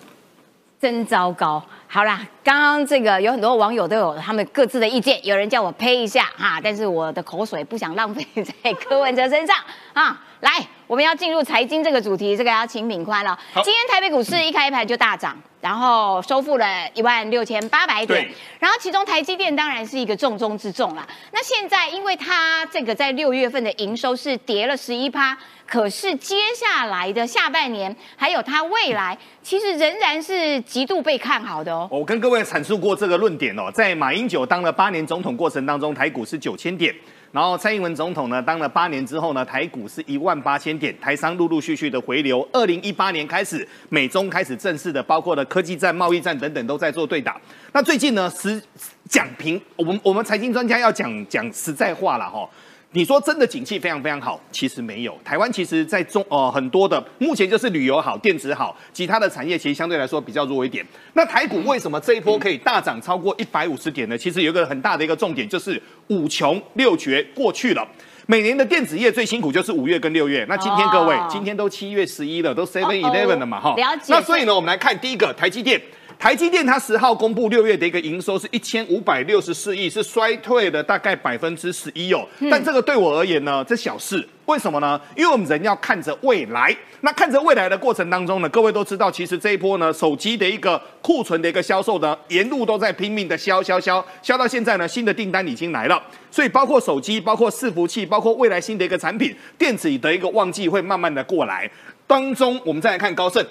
[0.81, 1.63] 真糟糕。
[1.91, 9.57] 好啦，刚刚这个有很多网友都有他们各自的意见，有人叫我呸一下哈，但是我的口水不想浪费在柯文哲身上
[9.93, 10.21] 啊。
[10.41, 10.51] 来，
[10.87, 13.37] 我们要进入财经这个主题，这个要请敏宽了。
[13.55, 18.25] 今天台北股市一开盘就大涨，然后收复了一万六千八百点。
[18.57, 21.05] 然后其中台积电当然是一个重中之重啦。
[21.33, 25.37] 那现在因为它这个在六月份的营收是跌了十一趴，
[25.67, 31.78] 可是接下来的下半年还有它未来，其实仍然是极度被看好的哦。
[31.91, 36.93] 我跟各位阐述过这个论点哦，在马英九当了八年总统过程当中，台股是九千点。
[37.31, 42.47] 然后蔡英文总统呢当了八年之后呢，台股是一万八千点，台商陆陆续续的回流。
[42.51, 47.39] 二零一八年开始，美中开始正式的，包括了科技战、贸易战等等都在做对打。
[47.71, 48.59] 那最近呢，实
[49.07, 52.49] 讲评，我们我们财经专家要讲讲实在话了哈。
[52.93, 55.15] 你说真的景气非常非常好，其实没有。
[55.23, 60.83] 台湾其实在中呃很多的目前就是旅游好、电子好，其他的产业其实相对来说比较弱一点。
[61.13, 64.17] 那台股为什么这一波可以大涨超过一百五十点呢？
[64.17, 67.87] 其实有一个很大的一个重点，就是五穷六绝过去了。
[68.25, 70.43] 每年的电子业最辛苦就是五月跟六月。
[70.49, 73.75] 那今天各位，今天都七月十一了，都 Seven Eleven 了嘛哈。
[73.75, 74.05] 了解。
[74.07, 75.79] 那所以呢，我们来看第一个台积电。
[76.19, 82.27] 台积电它十号公布六月的一个营收是一千五百六十四亿，是衰退了大概百分之十一哦。
[82.51, 84.27] 但这个对我而言呢，这小事。
[84.45, 84.99] 为什么呢？
[85.15, 86.75] 因为我们人要看着未来。
[86.99, 96.03] 那看着未来的过程当中呢，各位都知道，其实这一波呢，手机的一个库存的一个销售呢，沿路都在拼命的销销销，销到现在呢，新的订单已经来了。
[96.29, 101.69] 所以包括手机、包括伺服器、包括未来新的一个产品，电子的一个旺季会慢慢的过来。
[102.05, 103.45] 当中，我们再来看高盛。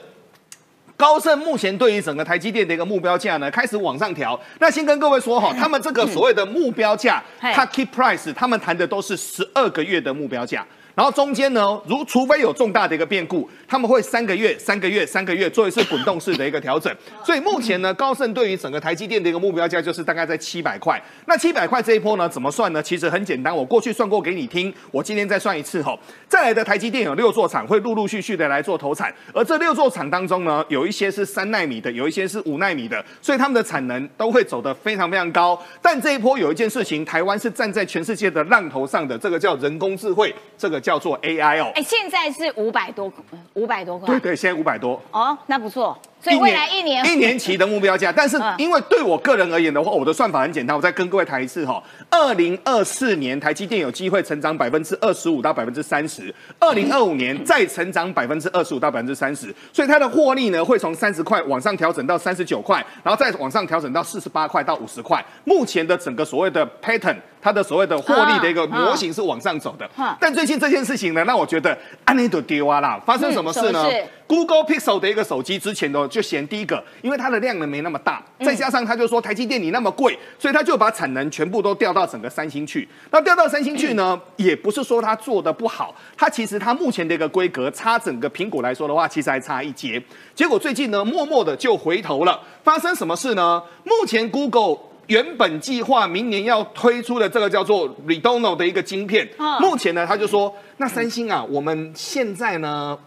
[0.99, 4.39] 高盛目前对于整个台积电的一个目标价呢，开始往上调。
[4.59, 10.67] 那先跟各位说哈， 他们这个所谓的目标价 t a k e price，他们谈的都是十二个月的目标价。
[10.99, 16.93] 然后中间呢，如除非有重大的一个变故，他们会三个月、三个月、三个月做一次滚动式的一个调整。
[17.25, 21.01] 所以目前呢，高盛对于整个台积电的一个目标价就是大概在七百块。
[21.27, 22.83] 那七百块这一波呢，怎么算呢？
[22.83, 25.97] 其实很简单，我过去算过给你听，我今天再算一次吼。
[26.27, 35.57] 再来的台积电有六座厂会陆陆续续的来做投产，而这六座厂当中呢，有一些是三纳米的，有一些是五纳米的，所以他们的产能都会走得非常非常高。
[35.81, 41.71] 但这一波有一件事情，台湾是站在全世界的浪头上的，这个叫人工智慧，这个叫做 AI 哦。
[41.75, 43.13] 哎，现在是五百多，
[43.53, 44.07] 五百多块。
[44.07, 44.99] 对对，现在五百多。
[45.11, 45.95] 哦，那不错。
[46.21, 51.83] 所以未来一年一年期的目标价，但是因为对我个人而言的话，我的算法很简单，我再跟各位谈一次哈。
[52.11, 65.25] 二零二四年台积电有机会成长百分之二十五到百分之三十，二零二五年再成长百分之二十五到百分之三十，所以它的获利呢会从三十块往上调整到三十九块，然后再往上调整到四十八块到五十块。
[65.45, 69.89] 目前的整个所谓的 pattern，它的所谓的获利的一个模型是往上走的。
[70.19, 73.87] 但最近这件事情呢，让我觉得安内都丢啊啦，发生什么事呢
[74.29, 82.87] ？Google Pixel 的一个手机之前呢就嫌第一个，因为它的量呢没那么大，再加上他就说台积电你那么贵，所以他就把产能全部都调到整个三星去。
[83.11, 90.01] 那调到三星去呢，也不是说他做的不好，他其实他目前的一个规格差整个苹果来说的话，其实还差一截。
[90.35, 92.39] 结果最近呢，默默的就回头了。
[92.63, 93.63] 发生什么事呢？
[93.85, 94.77] 目前 Google
[95.07, 99.27] 原本计划明年要推出的这个叫做 Redono 的一个晶片，
[99.59, 102.99] 目前呢他就说，那三星啊，我们现在呢。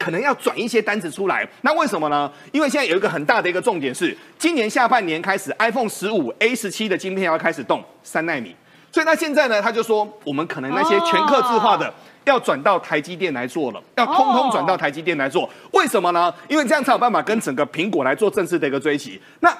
[0.00, 2.32] 可能要转一些单子出来，那为什么呢？
[2.52, 8.56] 因为现在有一个很大的一个重点是，今年下半年开始，iPhone 十五 A 十七的晶片要开始动三纳米，
[8.90, 11.92] 所以那现在呢，他就说，我们可能那些全刻字化的
[12.24, 15.46] 要转到台积电来做了，要通通转到台积电来做。
[15.72, 16.32] 为什么呢？
[16.48, 19.20] 因为这样才有办法跟整个苹果来做正式的一个追击。
[19.40, 19.54] 那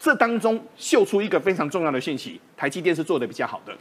[0.00, 3.72] 这当中秀出一个非常重要的信息，台积电是做的比较好的。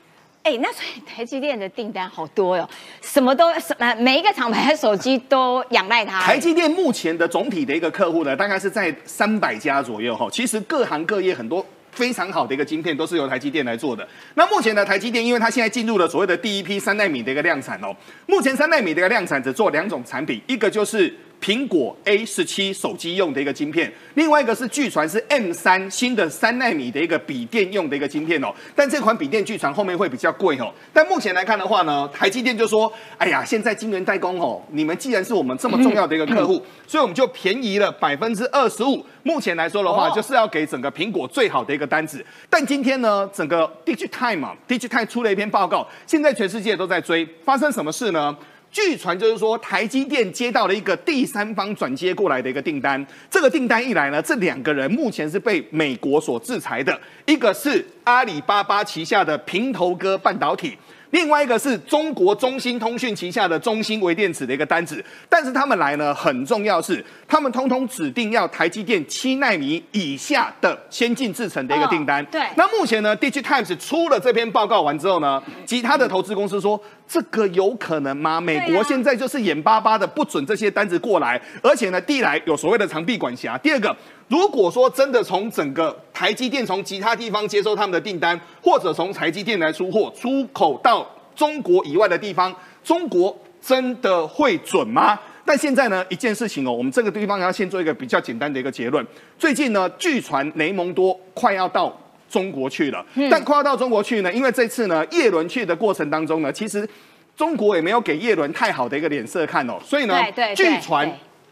[0.45, 2.69] 哎，那所以台积电的订单好多哟，
[3.01, 6.21] 什么都什么每一个厂牌的手机都仰赖它。
[6.21, 10.27] 台积电目前的总体的一个客户呢，大概是在三百家左右哈。
[10.31, 14.07] 其实各行各业很多非常好的一个晶片都是由台积电来做的。
[14.35, 17.87] 那目前呢，台积电因为它现在进入了所谓的第一批三纳米的一个量产哦，
[18.27, 21.11] 目前三纳米的一个量产只做两种产品，一个就是。
[21.45, 30.73] 苹果 A 十七手机用的一个晶片，另外一个是据传是 M 三新的三纳米的一个笔电用的一个晶片哦，但这款笔电据传后面会比较贵哦。
[30.91, 39.05] 但目前来看的话呢，台积电就说：“哎呀，现在晶圆代工哦，你们既然是我们这么重要的一个客户，所以我们就便宜了百分之二十五。
[39.21, 42.25] 目前来说的话，就是要给整个苹果最好的一个单子。
[42.49, 48.35] 但今天呢，整个 Digitime 啊，Digitime 出了一篇报告，现在全世界都在追，发生什么事呢？”
[48.75, 53.03] 据传就是说，台积电接到了一个第三方转接过来的一个订单。
[53.31, 60.77] 这个订单一来呢，这两个人目前是被美国所制裁的，一个是阿里巴巴旗下的平头哥半导体。
[61.11, 72.25] 另外一个是中国中兴通讯旗下的中兴微电子的一个单子，但是他们来呢很重要是，他们通通指定要台积电七纳米以下的先进制程的一个订单。
[72.25, 72.41] 对。
[72.57, 78.41] 那目前呢，Digitimes 出了这篇报告完之后呢，其他的投资公司说，这个有可能吗？
[78.41, 83.95] 美国现在就是眼巴巴的不准这些单子过来，而且呢，第一来有所谓的长臂管辖，第二个。
[84.27, 92.51] 如果说真的从整个台积电从其他地方接收他们的订单，或者从台积电来出货出口到中国以外的地方，
[92.83, 95.19] 中国真的会准吗？
[95.45, 99.05] 但现在呢，一件事情哦，我们这个地方要先做一个比较简单的一个结论。
[99.37, 101.95] 最近呢，据传雷蒙多快要到
[102.29, 106.87] 中国去了，但跨到中国去呢，因为这次呢，叶伦去的过程当中呢，其实
[107.35, 110.15] 中国也没有给叶伦太好的一个脸色看哦，所以呢，
[110.55, 111.11] 据传。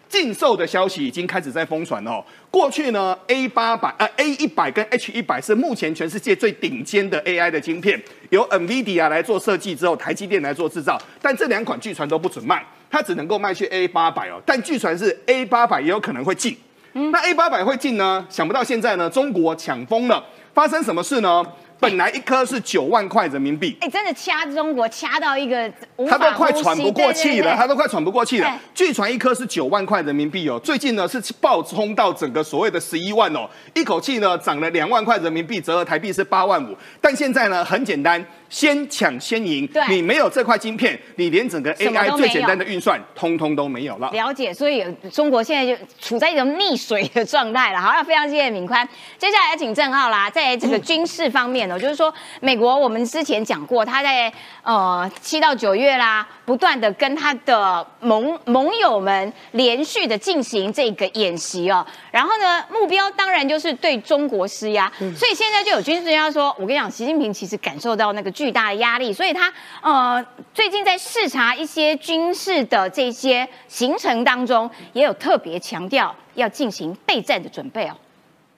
[0.09, 2.23] 禁售的消息已经开始在疯传哦。
[2.51, 7.99] 过去呢，A 八百呃 A 一百跟 H 一百是目前全世界最顶尖的 AI 的晶片，
[8.29, 11.01] 由 NVIDIA 来做设计之后，台积电来做制造。
[11.19, 14.39] 但这两款据传都不准卖，它只能够卖去 A 八百哦。
[14.45, 16.55] 但据传是 A 八百也有可能会进。
[16.93, 18.25] 那 A 八百会进呢？
[18.29, 20.23] 想不到现在呢，中国抢疯了。
[20.53, 21.43] 发生什么事呢？
[21.83, 23.75] 本来一颗是九万块人民币。
[23.81, 25.69] 哎，真的掐中国掐到一个
[26.09, 28.59] 他都快喘不过气了，他都都快喘不过气了哎。
[28.75, 36.77] 据传一颗是九万块人民币哦，最近呢是暴冲到整个所谓的十一万哦，一口气呢涨了两万块人民币，折合台币是八万五。
[37.01, 44.11] 但现在呢很简单，先抢先赢对，你没有这块晶片，你连整个 AI 最简单的运算通通都没有了。
[44.11, 47.81] 了解，所以中国现在就处在一种溺水的状态了。
[47.81, 48.87] 好，那非常谢谢敏宽。
[49.17, 54.31] 接下来请郑浩啦，在这个军事方面呢，就是说美国我们之前讲过，他在
[54.63, 61.85] 呃七到九月啦，不断的跟他的盟盟友们连续的进行这个演习哦。
[62.11, 64.91] 然后呢，目标当然就是对中国施压。
[65.15, 69.51] 所以现在就有军事专家说，我跟你讲，习近平其实感受到那个巨大的压力，所以他
[69.81, 77.95] 呃最近在视察一些军事的这些行程当中，也有特别强调要进行备战的准备哦。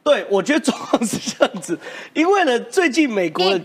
[0.06, 1.78] 对，我觉得状况是这样子，
[2.14, 3.60] 因为呢，最近美国的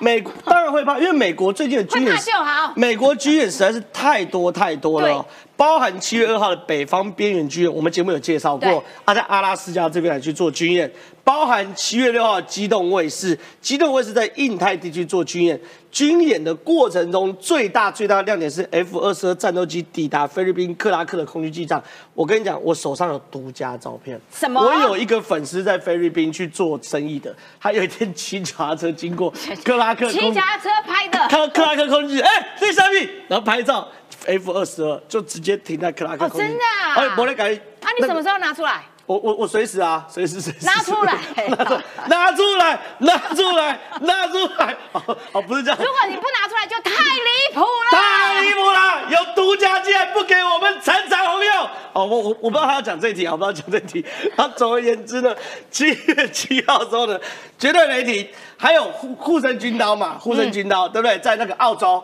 [0.00, 2.12] 美当然会怕，因为美国最近的军演
[2.74, 5.26] 美国军演实在是太多太多了、哦，
[5.56, 10.90] 包含七月二号的北方边缘军演，我们节目有介绍过，啊，在阿拉斯加这边来去做军演，
[11.24, 15.58] 包含七月六号的机动卫士，机动卫士在印太地区做军演，
[15.90, 21.82] 军演的过程中最大最大的亮点是 F 二十二战斗机抵达菲律宾克拉克的空军机场，
[22.12, 24.60] 我跟你讲，我手上有独家照片，什么？
[24.60, 29.32] 我有一个粉丝在菲律宾去做生意的，他有一天骑脚踏车经过
[29.64, 33.88] 克拉克骑脚踏车拍的，看到克拉克空军，哎、这上面，然后拍照
[34.26, 36.48] ，F 二十二就直接停在克拉克哦空军。
[36.48, 37.54] 真的啊哎，我来改。
[37.54, 38.84] 啊，你什么时候拿出来？
[39.06, 41.14] 我我我随时啊，随时随时拿出来
[42.08, 44.76] 拿出来，拿出来，拿出来。
[44.90, 45.84] 哦哦，不是这样如。
[45.84, 47.90] 果你不拿出来，就太离谱了。
[47.92, 49.04] 太离谱了！
[49.10, 51.54] 有独家竟然不给我们陈长红用。
[51.92, 54.04] 哦，我我我不知道他要讲这题啊，我不知道讲这题。
[54.36, 55.32] 他总而言之呢，
[55.70, 57.16] 七月七号之后呢，
[57.56, 61.16] 绝对雷霆，还有护护身军刀嘛，护身军刀、对不对？
[61.20, 62.02] 在那个澳洲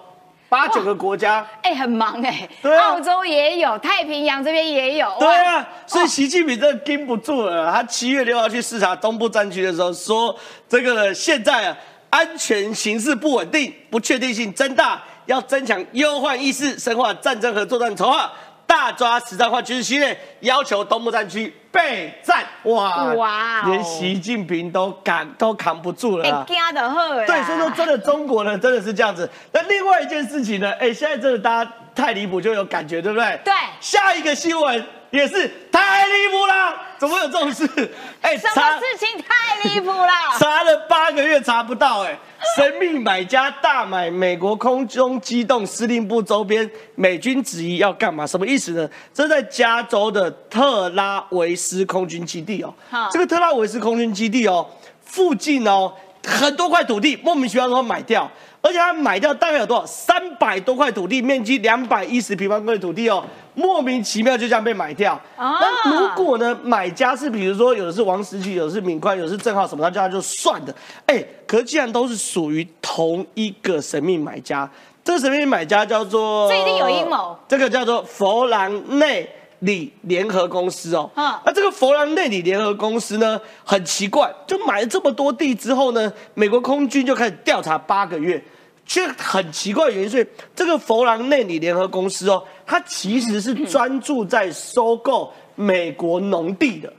[0.53, 1.47] 八九个国家。
[1.63, 5.11] 哎、很忙哎、对啊澳洲也有，太平洋这边也有。
[5.19, 7.73] 对，啊，所以习近平真的盯不住了。
[7.73, 10.39] 他七月六号去视察东部战区的时候说，
[10.69, 11.77] 这个呢现在啊
[12.11, 18.31] 安全形势不稳定，不确定性增大，要增强忧患意识，深化战争和作战筹划，
[18.73, 22.43] 大抓实战化军事训练，要求东部战区备战。
[22.63, 27.27] 哇哇哦连习近平都扛都扛不住了哎啊！，惊的很。
[27.27, 29.29] 对，所以说真的中国呢，真的是这样子。
[29.53, 33.41] 那另外一件事情呢，哎，现在真的大家太离谱就有感觉，对不对？
[33.45, 37.67] 对下一个新闻也是太离谱了，怎么会有这种事？
[38.23, 40.09] 哎，什么事情太离谱了？
[40.39, 42.19] 查了八个月查不到、哎，
[42.57, 48.27] 神秘买家大买美国空中机动司令部周边，美军质疑要干嘛？
[48.27, 48.89] 什么意思呢？
[49.13, 54.67] 这在加州的特拉维斯空军基地哦好，这个特拉维斯空军基地哦，
[55.05, 55.93] 附近哦
[56.25, 58.31] 很多块土地莫名其妙都买掉。
[58.63, 59.85] 而且他买掉大概有多少？
[59.85, 65.13] 三百多块土地，面积两百一十平方公里土地哦，莫名其妙就这样被买掉。
[65.37, 70.75] 啊那如果呢，买家是比如说有的是王石奇，有的是敏宽，有的是郑浩什么，他这样就算的。
[71.07, 74.71] 哎，可是既然都是属于同一个神秘买家，
[75.03, 77.37] 这个神秘买家叫做这一定有阴谋。
[77.49, 79.29] 这个叫做佛兰内
[79.63, 81.11] 里联合公司哦。
[81.17, 88.43] 嗯那这个佛朗内里联合公司呢，很奇怪，就买了这么多地之后呢，美国空军就开始调查八个月。
[88.85, 96.93] 却很奇怪的原因是，这个佛朗内里联合公司哦，它其实是专注在收购美国农地的。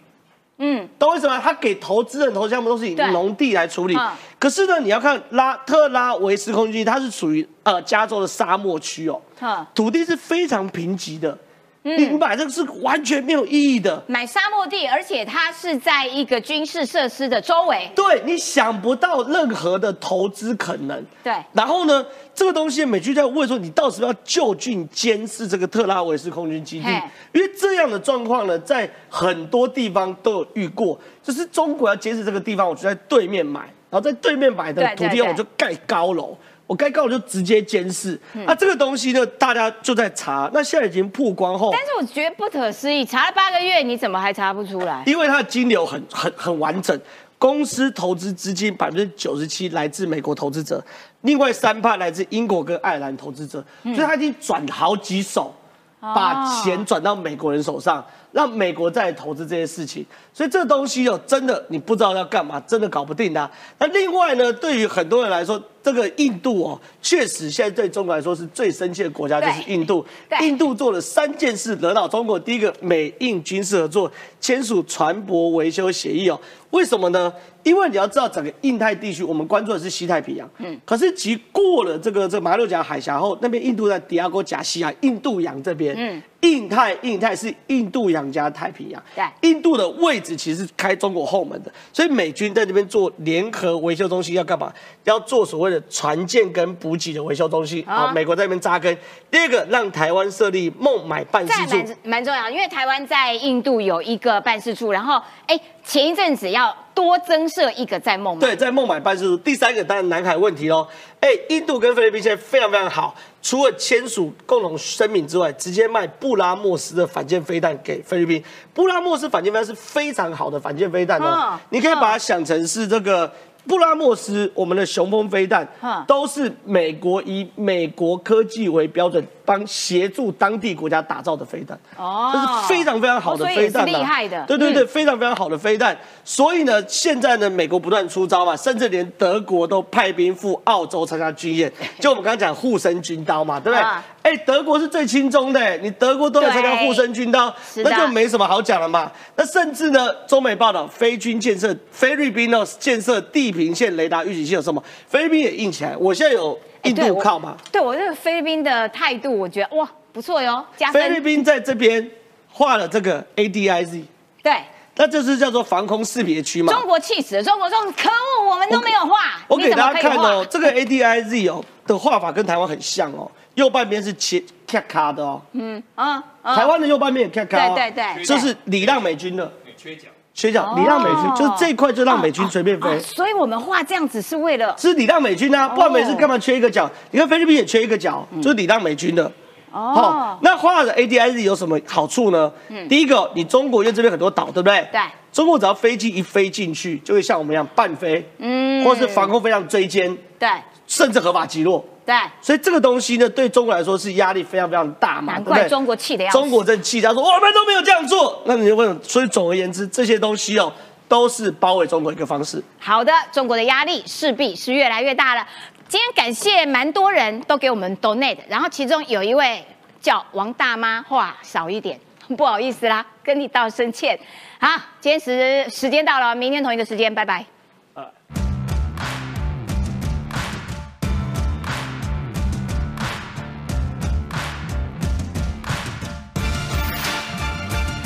[0.60, 1.38] 嗯，懂我意思吗？
[1.40, 4.10] 他给投资人投项目都是以对农地来处理嗯。
[4.40, 11.38] 可是呢，你要看拉特拉维斯空军它是属于呃加州的沙漠区哦嗯，土地是非常贫瘠的。
[11.84, 14.02] 你买这个是完全没有意义的。
[14.08, 17.92] 买沙漠地，而且它是在一个军事设施的周围。
[17.94, 21.06] 对你想不到任何的投资可能。
[21.22, 26.88] 对然后呢，这个东西美军在问说，你到时候要就近监视这个特拉维斯空军基地？
[27.34, 33.60] 因为这样的状况呢，在很多地方都有遇过，就是中国要监视这个地方，我就在对面买，
[33.90, 36.38] 然后在对面买的土地上我就盖高楼。
[36.74, 40.50] 我盖高楼就直接监视，那、这个东西呢，大家就在查。
[40.52, 45.04] 那现在已经曝光后，但是我觉得不可思议，查了八个月，你怎么还查不出来？
[45.06, 47.00] 因为它的金流很很很完整，
[47.38, 50.84] 公司投资资金百分之九十七来自美国投资者，
[51.22, 55.54] 另外三趴来自英国跟爱尔兰投资者，所以他已经转好几手，
[56.00, 60.04] 把钱转到美国人手上，让美国再投资这些事情。
[60.34, 70.04] 所以这个东西哦，真的你不知道要干嘛，真的搞不定的啊、那另外呢，对于很多人来说，这个印度哦，确实现在对中国来说是最生气的国家，就是印度。
[70.40, 72.40] 印度做了三件事惹恼中国。
[72.40, 74.10] 第一个，美印军事合作
[74.40, 76.40] 签署船舶维修协议哦。
[76.72, 77.32] 为什么呢？
[77.62, 80.50] 因为你要知道，整个印太地区，我们关注的是西太平洋。
[80.58, 80.80] 嗯。
[80.84, 85.96] 可是，其过了这个这马六甲海峡后，那边印度在迪亚哥加西亚、印度洋这边。
[85.98, 86.22] 嗯。
[86.42, 89.02] 印太，印太是印度洋加太平洋。
[89.16, 89.24] 对。
[89.50, 94.74] 印度的位置其实开中国后门的，所以美军在这边做联合维修中心要干嘛？
[95.06, 97.84] 要做所谓的船舰跟补给的维修中心。
[97.88, 98.12] 啊。
[98.14, 98.96] 美国在那边扎根。
[99.32, 101.76] 第二个，让台湾设立孟买办事处。
[101.76, 105.60] 蛮蛮重要，因为台湾在印度有一个办事处，然后哎。
[105.86, 109.36] 前一阵子要多增设一个在孟买，对，在孟买办事处。
[109.36, 110.88] 第三个当然南海问题喽。
[111.20, 118.42] 哎，印度跟菲律宾现在非常非常好，除了签署共同声明之外，直接卖布拉莫斯的反舰飞弹给菲律宾。
[118.74, 123.30] 布拉莫斯反舰飞弹是非常好的反舰飞弹哦，你可以把它想成是这个。
[123.68, 125.68] 布拉莫斯，我们的雄风飞弹，
[126.06, 131.78] 都是美国以美国科技为标准，帮协助当地国家打造的飞弹。
[131.98, 134.46] 哦，这是非常非常好的飞弹，厉害的。
[134.48, 135.98] 对对对，非常非常好的飞弹。
[136.24, 141.72] 所以呢，现在呢，美国不断出招嘛，甚至连德国都派兵赴澳洲参加军演。
[142.00, 143.88] 就我们刚刚讲护身军刀嘛，对不对？
[144.24, 149.12] 哎，德国是最轻松的，你德国都要参加护身军刀，那就没什么好讲了嘛。
[149.36, 154.82] 那甚至呢，中美报道，菲军建设菲律宾呢建设地平线雷达预警器有什么？
[155.08, 155.98] 菲律宾也硬起来。
[155.98, 157.58] 我现在有印度靠吗？
[157.72, 160.66] 对我这个菲律宾的态度，我觉得哇不错哟。
[160.78, 162.10] 加菲律宾在这边
[162.52, 164.04] 画了这个 ADIZ，
[164.42, 164.64] 对，
[164.96, 166.72] 那就是叫做防空识别区嘛。
[166.74, 169.40] 中国气死了，中国说可恶，我们都没有画。
[169.48, 173.30] 我给大家看哦，这个 ADIZ 哦的画法跟台湾很像哦。
[173.56, 186.90] 右半边是切咔咔的哦，嗯啊，台湾的右半边也卡卡，对对对，这是礼让美军的，缺角，缺角，你让美军，就是这一块就让美军随便飞，所以我们画这样子是为了，是你让美军啊，不然美军干嘛缺一个角？
[187.12, 189.32] 你看菲律宾也缺一个角，就是你让美军的，
[189.72, 192.52] 哦，那画的 ADIZ 有什么好处呢？
[192.70, 194.88] 嗯，第一个，你中国因为这边很多岛，对不对？
[194.92, 195.00] 对，
[195.32, 200.50] 中国只要飞机一飞进去，就会像我们一样半飞，嗯，或是防空飞上追歼，对，
[200.88, 201.86] 甚至合法击落。
[202.06, 210.72] 对，所以这个东西呢，对中国来说是压力非常非常大嘛，难怪中国气的要中国真气，他说我们都没有这样做，那你就问，所以总而言之，这些东西哦，
[211.08, 212.62] 都是包围中国一个方式。
[212.78, 215.48] 好的，中国的压力势必是越来越大了。
[215.88, 219.64] 今天感谢蛮多人都给我们 donate，然后其中有一位
[220.02, 222.00] 叫王大妈，话少一点，
[222.36, 224.20] 不好意思啦，跟你道声歉。
[224.60, 227.46] 好，今天时时间到了，明天同一个时间，拜拜。